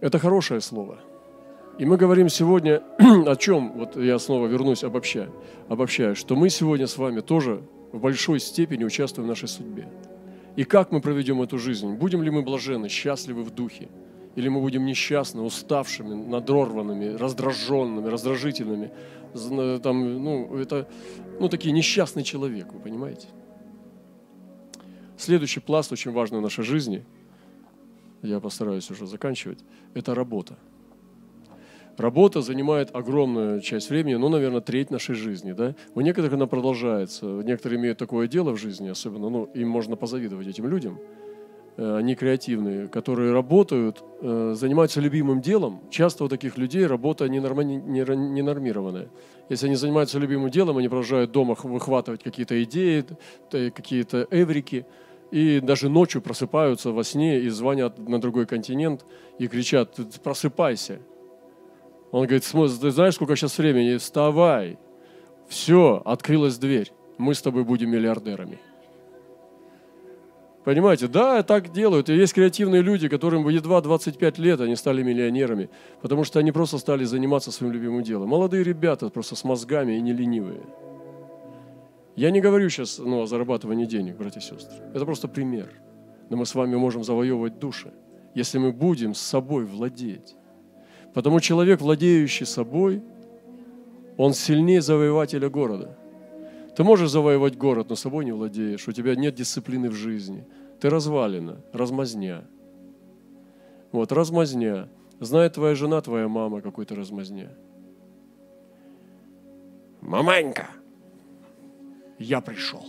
[0.00, 0.98] Это хорошее слово.
[1.78, 2.82] И мы говорим сегодня
[3.26, 5.30] о чем, вот я снова вернусь, обобщая,
[5.68, 7.62] обобщая, что мы сегодня с вами тоже
[7.92, 9.88] в большой степени участвуем в нашей судьбе.
[10.56, 11.94] И как мы проведем эту жизнь?
[11.94, 13.88] Будем ли мы блаженны, счастливы в духе?
[14.34, 18.90] Или мы будем несчастны, уставшими, надрорванными, раздраженными, раздражительными?
[19.82, 20.88] Там, ну, это
[21.40, 23.28] ну, такие несчастный человек, вы понимаете?
[25.16, 27.04] Следующий пласт очень важный в нашей жизни–
[28.22, 29.60] я постараюсь уже заканчивать,
[29.94, 30.56] это работа.
[31.96, 35.52] Работа занимает огромную часть времени, ну, наверное, треть нашей жизни.
[35.52, 35.74] Да?
[35.94, 37.26] У некоторых она продолжается.
[37.26, 41.00] Некоторые имеют такое дело в жизни, особенно, ну, им можно позавидовать этим людям.
[41.78, 45.80] Э, они креативные, которые работают, э, занимаются любимым делом.
[45.90, 49.08] Часто у таких людей работа не нормированная.
[49.48, 53.06] Если они занимаются любимым делом, они продолжают дома выхватывать какие-то идеи,
[53.50, 54.84] какие-то эврики–
[55.30, 59.04] и даже ночью просыпаются во сне и звонят на другой континент
[59.38, 61.00] и кричат, просыпайся.
[62.10, 62.44] Он говорит,
[62.80, 63.98] ты знаешь, сколько сейчас времени?
[63.98, 64.78] Вставай.
[65.48, 66.92] Все, открылась дверь.
[67.18, 68.58] Мы с тобой будем миллиардерами.
[70.68, 72.10] Понимаете, да, так делают.
[72.10, 75.70] И есть креативные люди, которым едва 25 лет, они стали миллионерами,
[76.02, 78.28] потому что они просто стали заниматься своим любимым делом.
[78.28, 80.60] Молодые ребята просто с мозгами и не ленивые.
[82.16, 84.76] Я не говорю сейчас ну, о зарабатывании денег, братья и сестры.
[84.92, 85.70] Это просто пример.
[86.28, 87.90] Но мы с вами можем завоевывать души,
[88.34, 90.36] если мы будем с собой владеть.
[91.14, 93.02] Потому человек, владеющий собой,
[94.18, 95.96] он сильнее завоевателя города.
[96.76, 98.86] Ты можешь завоевать город, но собой не владеешь.
[98.86, 100.44] У тебя нет дисциплины в жизни.
[100.80, 102.44] Ты развалина, размазня.
[103.92, 104.88] Вот, размазня.
[105.20, 107.50] Знает твоя жена, твоя мама какой-то размазня.
[110.00, 110.68] Маманька,
[112.18, 112.84] я пришел.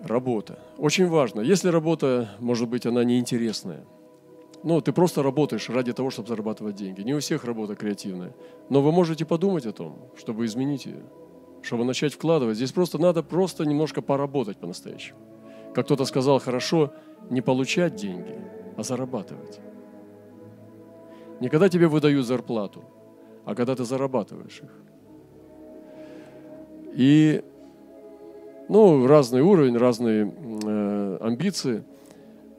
[0.00, 0.60] Работа.
[0.78, 1.40] Очень важно.
[1.40, 3.84] Если работа, может быть, она неинтересная,
[4.62, 7.00] ну, ты просто работаешь ради того, чтобы зарабатывать деньги.
[7.00, 8.34] Не у всех работа креативная.
[8.68, 11.02] Но вы можете подумать о том, чтобы изменить ее,
[11.66, 12.56] чтобы начать вкладывать.
[12.56, 15.18] Здесь просто надо просто немножко поработать по-настоящему.
[15.74, 16.92] Как кто-то сказал, хорошо
[17.28, 18.38] не получать деньги,
[18.76, 19.60] а зарабатывать.
[21.40, 22.84] Не когда тебе выдают зарплату,
[23.44, 24.70] а когда ты зарабатываешь их.
[26.94, 27.44] И
[28.68, 30.32] ну, разный уровень, разные
[30.64, 31.84] э, амбиции.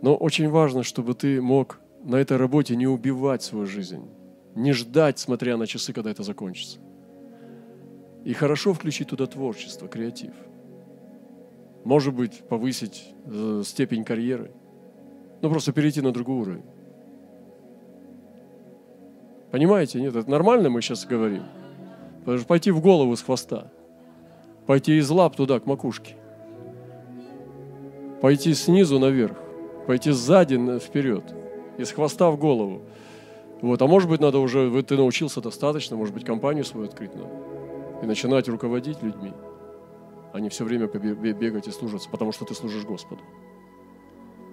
[0.02, 4.06] Но очень важно, чтобы ты мог на этой работе не убивать свою жизнь,
[4.54, 6.80] не ждать, смотря на часы, когда это закончится.
[8.28, 10.34] И хорошо включить туда творчество, креатив.
[11.86, 14.52] Может быть, повысить э, степень карьеры.
[15.42, 16.66] Ну, просто перейти на другой уровень.
[19.50, 21.44] Понимаете, нет, это нормально мы сейчас говорим.
[22.20, 23.72] Потому что пойти в голову с хвоста.
[24.66, 26.18] Пойти из лап туда, к макушке.
[28.20, 29.38] Пойти снизу наверх.
[29.88, 31.24] Пойти сзади вперед.
[31.78, 32.82] Из хвоста в голову.
[33.62, 33.82] Вот.
[33.82, 37.57] А может быть, надо уже, ты научился достаточно, может быть, компанию свою открыть надо.
[38.02, 39.34] И начинать руководить людьми,
[40.34, 43.22] а не все время бегать и служиться, потому что ты служишь Господу.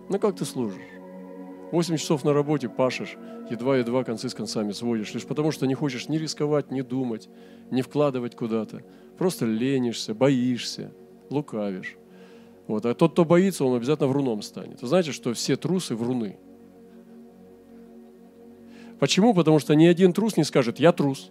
[0.09, 0.83] Ну как ты служишь?
[1.73, 3.17] 8 часов на работе пашешь,
[3.51, 7.29] едва-едва концы с концами сводишь, лишь потому что не хочешь ни рисковать, ни думать,
[7.71, 8.83] ни вкладывать куда-то.
[9.19, 10.93] Просто ленишься, боишься,
[11.31, 11.97] лукавишь.
[12.67, 12.87] Вот.
[12.87, 14.81] А тот, кто боится, он обязательно вруном станет.
[14.83, 16.39] Вы знаете, что все трусы вруны.
[19.01, 19.35] Почему?
[19.35, 21.31] Потому что ни один трус не скажет «я трус».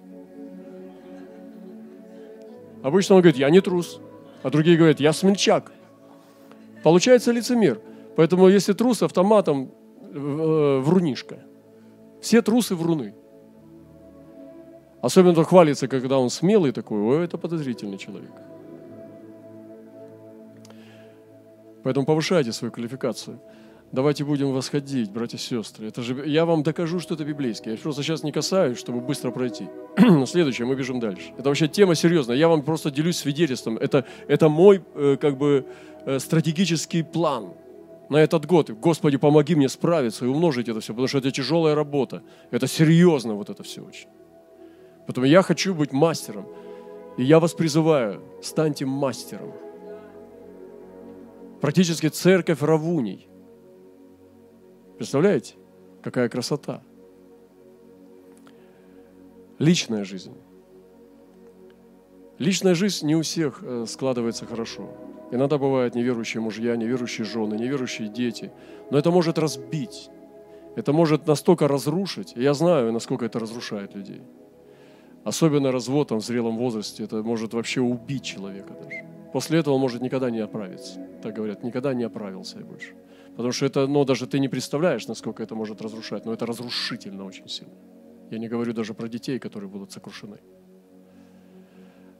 [2.83, 3.99] Обычно он говорит «я не трус»,
[4.43, 5.71] а другие говорят «я смельчак».
[6.83, 7.79] Получается лицемер.
[8.17, 9.71] Поэтому если трус автоматом
[10.01, 11.39] э, врунишка.
[12.21, 13.15] Все трусы вруны.
[15.01, 18.31] Особенно он хвалится, когда он смелый такой, ой, это подозрительный человек.
[21.83, 23.39] Поэтому повышайте свою квалификацию.
[23.93, 25.87] Давайте будем восходить, братья и сестры.
[25.87, 27.75] Это же, я вам докажу, что это библейское.
[27.75, 29.69] Я просто сейчас не касаюсь, чтобы быстро пройти.
[30.25, 31.31] Следующее, мы бежим дальше.
[31.37, 32.35] Это вообще тема серьезная.
[32.35, 33.77] Я вам просто делюсь свидетельством.
[33.77, 35.67] Это, это мой э, как бы
[36.07, 37.53] э, стратегический план
[38.09, 38.71] на этот год.
[38.71, 42.23] Господи, помоги мне справиться и умножить это все, потому что это тяжелая работа.
[42.49, 44.07] Это серьезно вот это все очень.
[45.05, 46.47] Поэтому я хочу быть мастером.
[47.19, 49.53] И я вас призываю, станьте мастером.
[51.61, 53.27] Практически церковь равуний–
[54.97, 55.55] Представляете,
[56.01, 56.81] какая красота?
[59.59, 60.35] Личная жизнь.
[62.39, 64.89] Личная жизнь не у всех э, складывается хорошо.
[65.31, 68.51] Иногда бывают неверующие мужья, неверующие жены, неверующие дети.
[68.91, 70.09] Но это может разбить.
[70.75, 72.33] Это может настолько разрушить.
[72.35, 74.21] Я знаю, насколько это разрушает людей.
[75.23, 77.03] Особенно развод там, в зрелом возрасте.
[77.03, 79.05] Это может вообще убить человека даже.
[79.31, 80.99] После этого он может никогда не оправиться.
[81.21, 82.93] Так говорят, никогда не оправился больше.
[83.35, 87.25] Потому что это, ну, даже ты не представляешь, насколько это может разрушать, но это разрушительно
[87.25, 87.73] очень сильно.
[88.29, 90.39] Я не говорю даже про детей, которые будут сокрушены.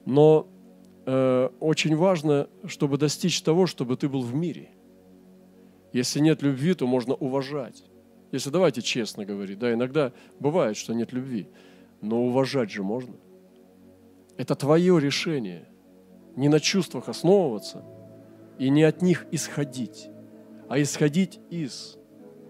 [0.05, 0.47] Но
[1.05, 4.69] э, очень важно, чтобы достичь того, чтобы ты был в мире.
[5.93, 7.83] Если нет любви, то можно уважать.
[8.31, 11.47] Если давайте честно говорить, да, иногда бывает, что нет любви,
[12.01, 13.15] но уважать же можно.
[14.37, 15.67] Это твое решение.
[16.35, 17.85] Не на чувствах основываться
[18.57, 20.09] и не от них исходить
[20.73, 21.99] а исходить из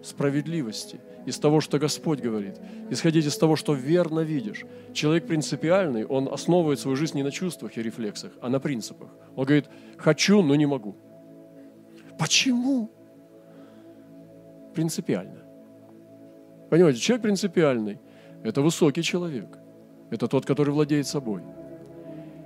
[0.02, 2.56] справедливости, из того, что Господь говорит,
[2.90, 4.64] исходить из того, что верно видишь.
[4.94, 9.10] Человек принципиальный, он основывает свою жизнь не на чувствах и рефлексах, а на принципах.
[9.36, 9.66] Он говорит,
[9.98, 10.96] хочу, но не могу.
[12.18, 12.90] Почему?
[14.74, 15.44] Принципиально.
[16.70, 18.00] Понимаете, человек принципиальный–
[18.46, 19.60] это высокий человек.
[20.12, 21.42] Это тот, который владеет собой.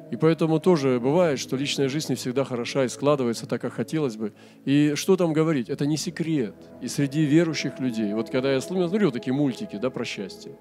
[0.10, 4.16] И поэтому тоже бывает, что личная жизнь не всегда хороша и складывается так, как хотелось
[4.16, 4.34] бы.
[4.64, 5.70] И что там говорить?
[5.70, 6.55] Это не секрет.
[6.82, 10.53] И среди верующих людей, вот когда я смотрю такие мультики да, про счастье,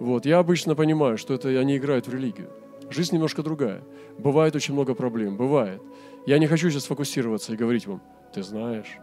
[0.00, 2.50] вот, я обычно понимаю, что это они играют в религию.
[2.90, 3.82] Жизнь немножко другая.
[4.18, 5.82] Бывает очень много проблем, бывает.
[6.26, 8.02] Я не хочу сейчас фокусироваться и говорить вам,
[8.32, 8.98] ты знаешь,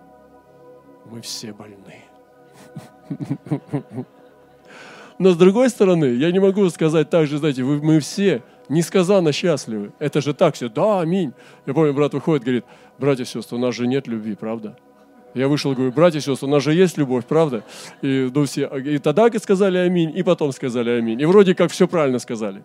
[1.06, 2.04] мы все больны.
[5.20, 8.42] Но с другой стороны, я не могу сказать так же, знаете, мы все
[8.72, 9.92] несказанно счастливы.
[10.00, 11.34] Это же так все, да, аминь.
[11.66, 12.66] Я помню, брат выходит, говорит,
[12.98, 14.78] братья и сестры, у нас же нет любви, правда?
[15.34, 17.64] Я вышел, говорю, братья и сестры, у нас же есть любовь, правда?
[18.02, 21.22] И, ну, все, и тогда сказали аминь, и потом сказали аминь.
[21.22, 22.64] И вроде как все правильно сказали.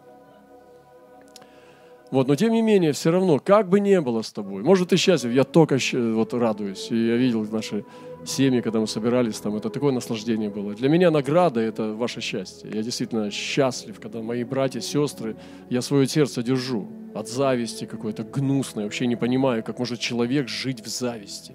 [2.11, 4.97] Вот, но тем не менее, все равно, как бы не было с тобой, может, ты
[4.97, 6.89] счастлив, я только вот радуюсь.
[6.91, 7.85] И я видел наши
[8.25, 10.75] семьи, когда мы собирались, там это такое наслаждение было.
[10.75, 12.71] Для меня награда– это ваше счастье.
[12.73, 15.37] Я действительно счастлив, когда мои братья, сестры,
[15.69, 18.85] я свое сердце держу от зависти какой-то гнусной.
[18.85, 21.55] Вообще не понимаю, как может человек жить в зависти.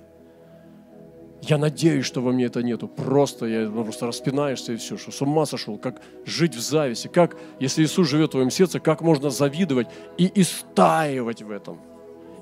[1.42, 2.88] Я надеюсь, что во мне это нету.
[2.88, 7.36] Просто я просто распинаешься и все, что с ума сошел, как жить в зависти, как,
[7.60, 9.88] если Иисус живет в твоем сердце, как можно завидовать
[10.18, 11.80] и истаивать в этом,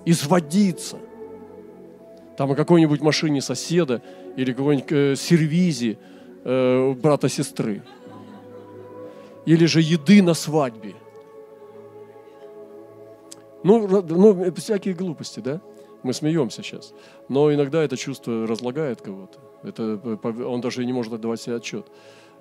[0.06, 0.97] изводиться.
[2.38, 4.02] Там о какой-нибудь машине соседа
[4.36, 5.97] или какой-нибудь э, сервизе
[6.43, 7.84] э, брата-сестры.
[9.45, 10.93] Или же еды на свадьбе.
[13.64, 15.62] Ну, ну, всякие глупости, да?
[16.04, 16.93] Мы смеемся сейчас.
[17.28, 19.39] Но иногда это чувство разлагает кого-то.
[19.64, 20.00] Это,
[20.45, 21.88] он даже не может отдавать себе отчет.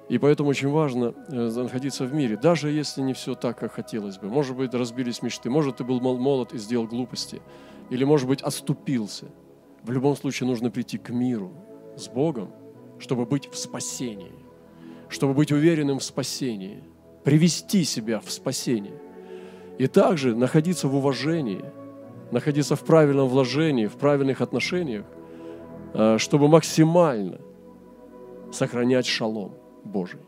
[0.09, 4.17] И поэтому очень важно э, находиться в мире, даже если не все так, как хотелось
[4.17, 4.29] бы.
[4.29, 7.43] Может быть, разбились мечты, может, ты был молод и сделал глупости,
[7.91, 9.27] или, может быть, отступился.
[9.83, 11.53] В любом случае нужно прийти к миру
[11.95, 12.53] с Богом,
[12.99, 14.33] чтобы быть в спасении,
[15.11, 16.83] чтобы быть уверенным в спасении,
[17.23, 18.99] привести себя в спасение.
[19.77, 21.65] И также находиться в уважении–
[22.31, 25.05] находиться в правильном вложении, в правильных отношениях,
[25.95, 27.39] э, чтобы максимально
[28.53, 29.53] сохранять шалом
[29.85, 30.21] Божий.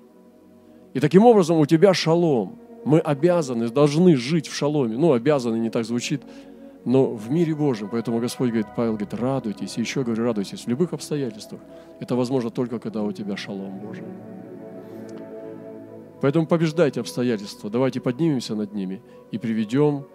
[0.94, 2.58] И таким образом у тебя шалом.
[2.84, 4.96] Мы обязаны, должны жить в шаломе.
[4.96, 6.22] Ну, обязаны, не так звучит,
[6.84, 7.88] но в мире Божьем.
[7.92, 9.76] Поэтому Господь говорит, Павел говорит, радуйтесь.
[9.76, 11.60] И еще говорю, радуйтесь в любых обстоятельствах.
[12.00, 14.04] Это возможно только, когда у тебя шалом Божий.
[16.22, 17.70] Поэтому побеждайте обстоятельства.
[17.70, 20.06] Давайте поднимемся над ними и приведем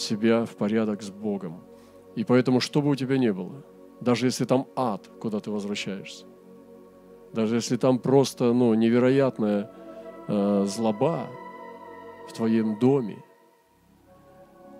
[0.00, 1.60] себя в порядок с Богом.
[2.14, 3.64] И поэтому, что бы у тебя ни было,
[4.00, 6.24] даже если там ад, куда ты возвращаешься,
[7.32, 9.70] даже если там просто ну, невероятная
[10.28, 11.26] э, злоба
[12.28, 13.22] в твоем доме,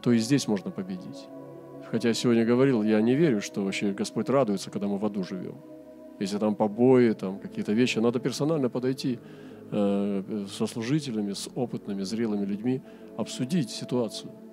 [0.02, 1.28] то и здесь можно победить.
[1.90, 5.56] Хотя сегодня говорил, я не верю, что вообще Господь радуется, когда мы в аду живем.
[6.20, 9.18] Если там побои, там какие-то вещи, надо персонально подойти
[9.70, 12.82] э, со служителями, с опытными, зрелыми людьми,
[13.16, 14.30] обсудить ситуацию–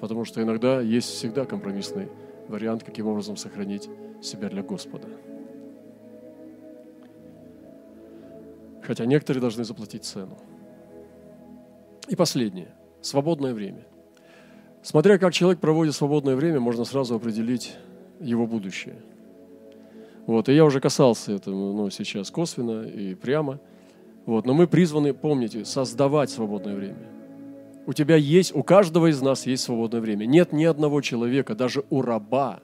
[0.00, 2.08] Потому что иногда есть всегда компромиссный
[2.48, 3.88] вариант, каким образом сохранить
[4.22, 5.08] себя для Господа.
[8.82, 10.38] Хотя некоторые должны заплатить цену.
[12.06, 12.74] И последнее.
[13.00, 13.86] Свободное время.
[14.82, 17.76] Смотря как человек проводит свободное время, можно сразу определить
[18.20, 18.96] его будущее.
[20.26, 23.60] Вот, и я уже касался этого ну, сейчас косвенно и прямо.
[24.26, 27.08] Вот, но мы призваны, помните, создавать свободное время–
[27.88, 30.26] у тебя есть, у каждого из нас есть свободное время.
[30.26, 32.60] Нет ни одного человека, даже у раба,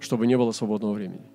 [0.00, 1.30] чтобы не было свободного времени.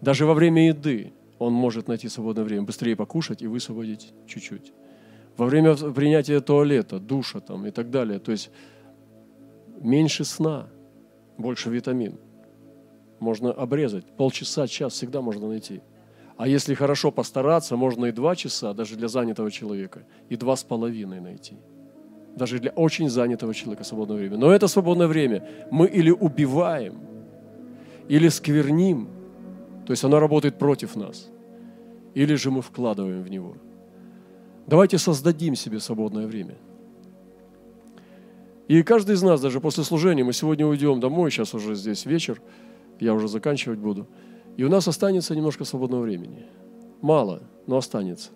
[0.00, 4.72] Даже во время еды он может найти свободное время, быстрее покушать и высвободить чуть-чуть.
[5.36, 8.18] Во время принятия туалета, душа там и так далее.
[8.18, 8.50] То есть
[9.80, 10.66] меньше сна,
[11.38, 12.18] больше витамин.
[13.20, 14.06] Можно обрезать.
[14.16, 15.82] Полчаса, час всегда можно найти.
[16.36, 20.64] А если хорошо постараться, можно и два часа, даже для занятого человека, и два с
[20.64, 21.56] половиной найти.
[22.36, 24.36] Даже для очень занятого человека свободное время.
[24.36, 26.94] Но это свободное время мы или убиваем,
[28.08, 29.08] или скверним,
[29.86, 31.30] то есть оно работает против нас,
[32.14, 33.56] или же мы вкладываем в него.
[34.66, 36.56] Давайте создадим себе свободное время.
[38.68, 42.42] И каждый из нас, даже после служения, мы сегодня уйдем домой, сейчас уже здесь вечер,
[43.00, 44.06] я уже заканчивать буду–
[44.56, 46.46] и у нас останется немножко свободного времени.
[47.02, 48.30] Мало, но останется.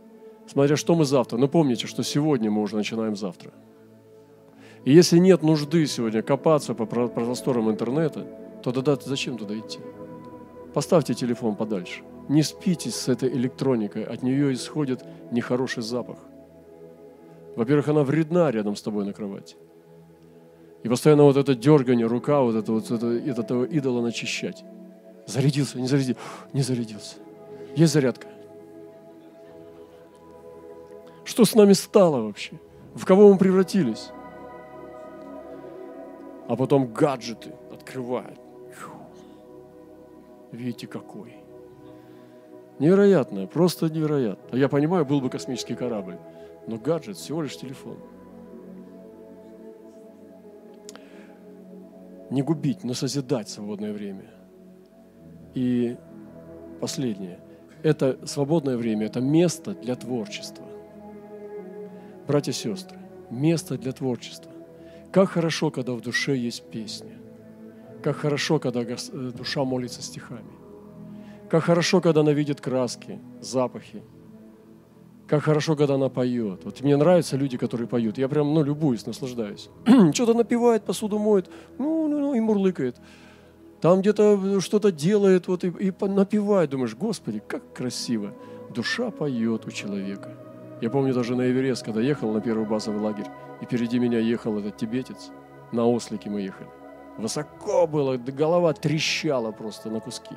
[0.47, 1.39] Смотря что мы завтра.
[1.39, 3.53] Но помните, что сегодня мы уже начинаем завтра.
[4.85, 8.27] И если нет нужды сегодня копаться по просторам интернета,
[8.63, 9.79] то тогда зачем туда идти?
[10.75, 12.03] Поставьте телефон подальше.
[12.29, 16.19] Не спите с этой электроникой, от нее исходит нехороший запах.
[17.57, 19.57] Во-первых, она вредна рядом с тобой на кровати.
[20.83, 24.65] И постоянно вот это дергание, рука, вот это вот это, этого идола начищать.
[25.31, 26.21] Зарядился, не зарядился,
[26.53, 27.17] не зарядился.
[27.77, 28.27] Есть зарядка.
[31.25, 32.59] Что с нами стало вообще?
[32.97, 34.11] В кого мы превратились?
[36.49, 38.41] А потом гаджеты открывают.
[40.51, 41.37] Видите, какой.
[42.81, 44.57] Невероятно, просто невероятно.
[44.57, 46.19] Я понимаю, был бы космический корабль,
[46.67, 47.99] но гаджет всего лишь телефон.
[52.31, 54.25] Не губить, но созидать свободное время–
[55.55, 55.97] и
[56.81, 57.41] последнее.
[57.83, 60.65] Это свободное время, это место для творчества.
[62.27, 62.99] Братья и сестры,
[63.31, 64.53] место для творчества.
[65.13, 67.19] Как хорошо, когда в душе есть песня.
[68.03, 68.97] Как хорошо, когда э,
[69.35, 70.51] душа молится стихами.
[71.51, 74.03] Как хорошо, когда она видит краски, запахи.
[75.27, 76.65] Как хорошо, когда она поет.
[76.65, 78.19] Вот мне нравятся люди, которые поют.
[78.19, 79.69] Я прям, ну, любуюсь, наслаждаюсь.
[80.15, 82.97] Что-то напевает, посуду моет, ну, ну, ну, и мурлыкает
[83.81, 86.71] там где-то что-то делает вот, и, и напевает.
[86.71, 88.35] Думаешь, Господи, как красиво.
[88.75, 90.37] Душа поет у человека.
[90.81, 93.27] Я помню даже на Эверест, когда ехал на первый базовый лагерь,
[93.61, 95.31] и впереди меня ехал этот тибетец.
[95.73, 96.69] На ослике мы ехали.
[97.19, 100.35] Высоко было, голова трещала просто на куски.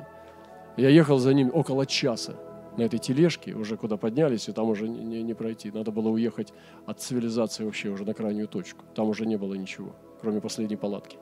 [0.76, 2.34] Я ехал за ним около часа
[2.76, 5.70] на этой тележке, уже куда поднялись, и там уже не, не, не пройти.
[5.70, 6.52] Надо было уехать
[6.86, 8.84] от цивилизации вообще уже на крайнюю точку.
[8.94, 11.16] Там уже не было ничего, кроме последней палатки.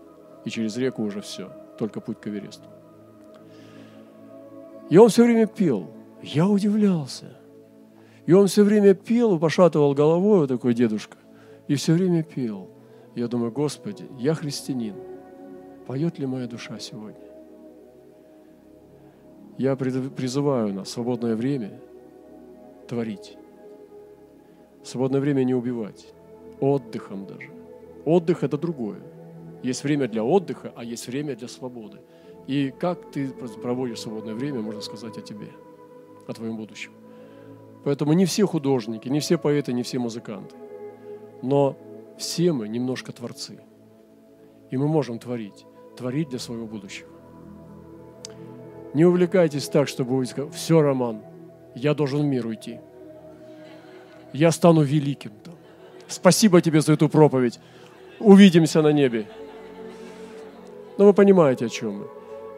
[0.45, 1.53] И через реку уже все,
[1.83, 2.69] только путь к Эвересту.
[4.89, 5.89] И он все время пел.
[6.23, 7.37] Я удивлялся.
[8.25, 11.17] И он все время пел, пошатывал головой, вот такой дедушка,
[11.67, 12.69] и все время пел.
[13.17, 14.95] Я думаю, Господи, я христианин.
[15.89, 17.19] Поет ли моя душа сегодня?
[19.59, 21.81] Я призываю нас свободное время
[22.87, 23.37] творить.
[24.85, 26.07] свободное время не убивать.
[26.61, 27.51] Отдыхом даже.
[28.05, 29.01] Отдых– это другое.
[29.63, 32.01] Есть время для отдыха, а есть время для свободы.
[32.47, 33.29] И как ты
[33.63, 35.49] проводишь свободное время, можно сказать о тебе,
[36.27, 36.93] о твоем будущем.
[37.85, 40.57] Поэтому не все художники, не все поэты, не все музыканты.
[41.43, 41.77] Но
[42.19, 43.61] все мы немножко творцы.
[44.71, 45.67] И мы можем творить.
[45.97, 47.09] Творить для своего будущего.
[48.95, 51.23] Не увлекайтесь так, чтобы вы сказали, все, Роман,
[51.75, 52.81] я должен в мир уйти.
[54.33, 55.33] Я стану великим.
[56.09, 57.59] Спасибо тебе за эту проповедь.
[58.19, 59.27] Увидимся на небе.
[61.03, 62.07] Но вы понимаете, о чем мы.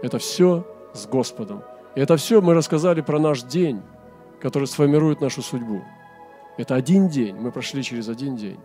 [0.03, 1.63] Это все с Господом.
[1.95, 3.81] И это все мы рассказали про наш день,
[4.39, 5.81] который сформирует нашу судьбу.
[6.59, 7.37] Это один день.
[7.37, 8.59] Мы прошли через один день.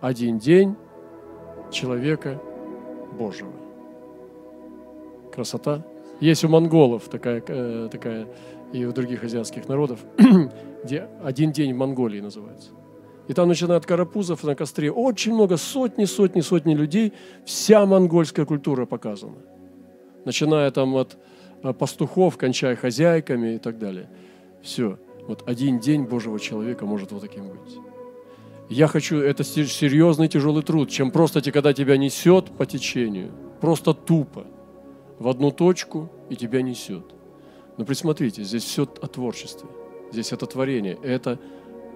[0.00, 0.76] Один день
[1.72, 2.40] человека
[3.18, 3.50] Божьего.
[5.32, 5.84] Красота.
[6.20, 8.28] Есть у монголов такая, э, такая
[8.72, 9.98] и у других азиатских народов,
[10.84, 12.70] где один день в Монголии называется.
[13.28, 14.90] И там начинают карапузов на костре.
[14.90, 17.12] Очень много, сотни, сотни, сотни людей.
[17.44, 19.38] Вся монгольская культура показана.
[20.24, 21.16] Начиная там от
[21.62, 24.08] э, пастухов, кончая хозяйками и так далее.
[24.62, 24.98] Все.
[25.26, 27.78] Вот один день Божьего человека может вот таким быть.
[28.68, 33.30] Я хочу, это серьезный тяжелый труд, чем просто когда тебя несет по течению.
[33.60, 34.44] Просто тупо
[35.18, 37.04] в одну точку и тебя несет.
[37.76, 39.68] Но присмотрите, здесь все о творчестве.
[40.12, 41.38] Здесь это творение, это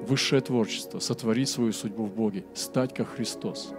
[0.07, 0.99] высшее творчество.
[0.99, 3.73] Сотворить свою судьбу в Боге, стать как Христос.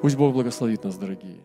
[0.00, 1.44] Пусть Бог благословит нас, дорогие.